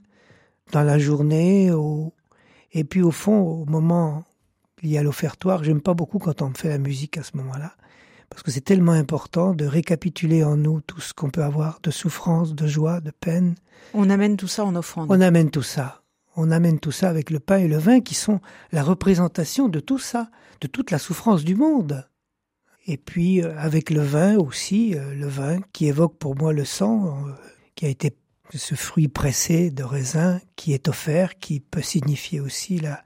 [0.72, 2.14] dans la journée, au...
[2.74, 4.24] et puis au fond, au moment
[4.82, 7.74] lié à l'offertoire, j'aime pas beaucoup quand on me fait la musique à ce moment-là,
[8.30, 11.92] parce que c'est tellement important de récapituler en nous tout ce qu'on peut avoir de
[11.92, 13.56] souffrance, de joie, de peine.
[13.94, 15.08] On amène tout ça en offrande.
[15.10, 16.04] On amène tout ça.
[16.36, 18.40] on amène tout ça avec le pain et le vin qui sont
[18.72, 20.30] la représentation de tout ça,
[20.62, 22.06] de toute la souffrance du monde.
[22.88, 26.66] Et puis euh, avec le vin aussi, euh, le vin qui évoque pour moi le
[26.66, 27.32] sang, euh,
[27.76, 28.16] qui a été
[28.58, 33.04] ce fruit pressé de raisin qui est offert, qui peut signifier aussi la,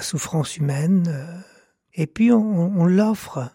[0.00, 1.42] souffrance humaine.
[1.94, 3.50] Et puis on, on l'offre.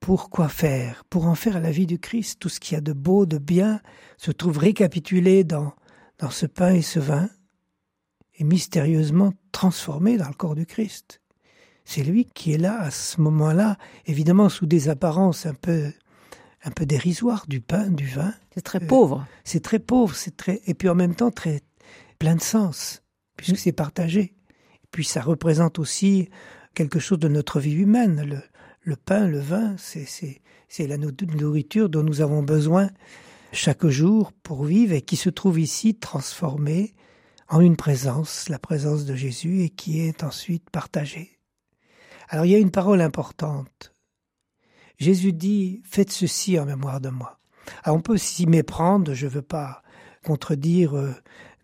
[0.00, 1.04] Pour quoi faire?
[1.10, 2.38] Pour en faire la vie du Christ.
[2.40, 3.80] Tout ce qu'il y a de beau, de bien,
[4.16, 5.74] se trouve récapitulé dans,
[6.18, 7.28] dans ce pain et ce vin,
[8.36, 11.20] et mystérieusement transformé dans le corps du Christ.
[11.84, 13.76] C'est lui qui est là à ce moment-là,
[14.06, 15.92] évidemment sous des apparences un peu
[16.62, 18.34] un peu dérisoires du pain, du vin.
[18.60, 19.20] C'est très pauvre.
[19.20, 21.62] Euh, c'est très pauvre, c'est très et puis en même temps très
[22.18, 23.02] plein de sens
[23.36, 24.34] puisque c'est partagé.
[24.74, 26.28] Et puis ça représente aussi
[26.74, 28.22] quelque chose de notre vie humaine.
[28.22, 28.42] Le,
[28.82, 32.90] le pain, le vin, c'est c'est c'est la nourriture dont nous avons besoin
[33.52, 36.92] chaque jour pour vivre et qui se trouve ici transformée
[37.48, 41.40] en une présence, la présence de Jésus, et qui est ensuite partagée.
[42.28, 43.94] Alors il y a une parole importante.
[44.98, 47.39] Jésus dit Faites ceci en mémoire de moi.
[47.82, 49.82] Alors on peut s'y méprendre, je ne veux pas
[50.24, 51.12] contredire euh,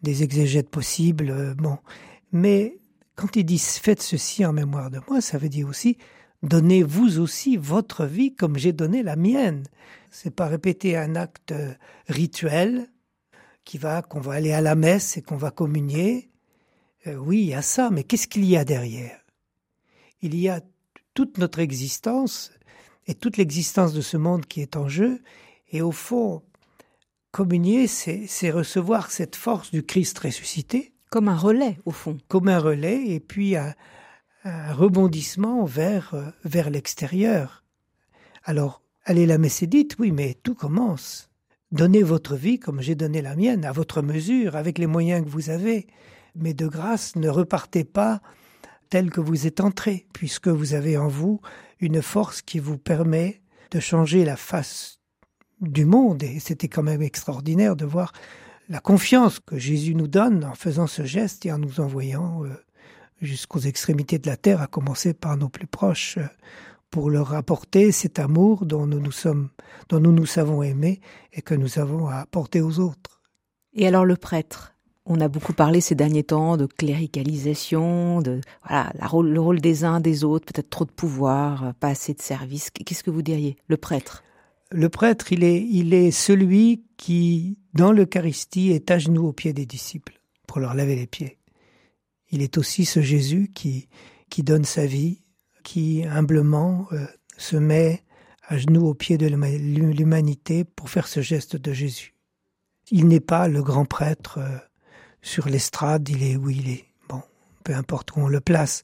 [0.02, 1.78] des exégètes possibles, euh, bon,
[2.32, 2.78] mais
[3.14, 5.98] quand il dit Faites ceci en mémoire de moi, ça veut dire aussi
[6.42, 9.64] Donnez vous aussi votre vie comme j'ai donné la mienne.
[10.10, 11.72] C'est pas répéter un acte euh,
[12.08, 12.88] rituel
[13.64, 16.30] qui va qu'on va aller à la messe et qu'on va communier.
[17.06, 19.18] oui, il y a ça, mais qu'est-ce qu'il y a derrière?
[20.22, 20.60] Il y a
[21.14, 22.52] toute notre existence
[23.06, 25.20] et toute l'existence de ce monde qui est en jeu.
[25.70, 26.42] Et au fond,
[27.32, 30.92] communier, c'est recevoir cette force du Christ ressuscité.
[31.10, 32.18] Comme un relais, au fond.
[32.28, 33.74] Comme un relais, et puis un,
[34.44, 36.14] rebondissement vers,
[36.44, 37.64] vers l'extérieur.
[38.44, 41.30] Alors, allez la messe dite, oui, mais tout commence.
[41.72, 45.30] Donnez votre vie comme j'ai donné la mienne, à votre mesure, avec les moyens que
[45.30, 45.88] vous avez.
[46.36, 48.20] Mais de grâce, ne repartez pas
[48.88, 51.40] tel que vous êtes entré, puisque vous avez en vous
[51.80, 53.42] une force qui vous permet
[53.72, 54.95] de changer la face
[55.60, 56.22] du monde.
[56.22, 58.12] Et c'était quand même extraordinaire de voir
[58.68, 62.48] la confiance que Jésus nous donne en faisant ce geste et en nous envoyant euh,
[63.22, 66.26] jusqu'aux extrémités de la terre, à commencer par nos plus proches, euh,
[66.90, 69.50] pour leur apporter cet amour dont nous nous sommes,
[69.88, 71.00] dont nous nous savons aimer
[71.32, 73.20] et que nous avons à apporter aux autres.
[73.74, 78.92] Et alors le prêtre, on a beaucoup parlé ces derniers temps de cléricalisation, de voilà,
[79.00, 82.70] le rôle des uns des autres, peut-être trop de pouvoir, euh, pas assez de service.
[82.70, 83.56] Qu'est-ce que vous diriez?
[83.68, 84.24] Le prêtre?
[84.72, 89.52] Le prêtre, il est, il est celui qui, dans l'Eucharistie, est à genoux aux pieds
[89.52, 91.38] des disciples pour leur laver les pieds.
[92.30, 93.88] Il est aussi ce Jésus qui,
[94.28, 95.22] qui donne sa vie,
[95.62, 97.06] qui humblement euh,
[97.36, 98.02] se met
[98.48, 102.14] à genoux aux pieds de l'humanité pour faire ce geste de Jésus.
[102.90, 104.58] Il n'est pas le grand prêtre euh,
[105.22, 106.86] sur l'estrade, il est où il est.
[107.08, 107.22] Bon,
[107.64, 108.82] peu importe où on le place,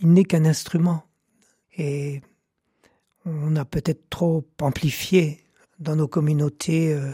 [0.00, 1.04] il n'est qu'un instrument.
[1.76, 2.22] Et
[3.24, 5.40] on a peut-être trop amplifié
[5.78, 7.10] dans nos communautés euh,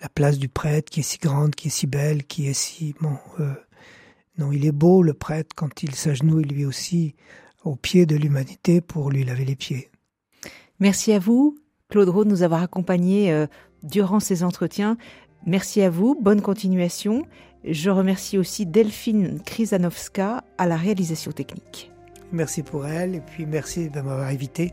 [0.00, 2.94] la place du prêtre qui est si grande, qui est si belle, qui est si...
[3.00, 3.52] Bon, euh,
[4.38, 7.14] non, il est beau le prêtre quand il s'agenouille lui aussi
[7.64, 9.90] au pied de l'humanité pour lui laver les pieds.
[10.78, 11.58] Merci à vous,
[11.90, 13.46] Claude Rowe, de nous avoir accompagnés euh,
[13.82, 14.96] durant ces entretiens.
[15.46, 17.26] Merci à vous, bonne continuation
[17.64, 21.90] je remercie aussi Delphine Krizanovska à la réalisation technique.
[22.32, 24.72] Merci pour elle et puis merci de m'avoir invité.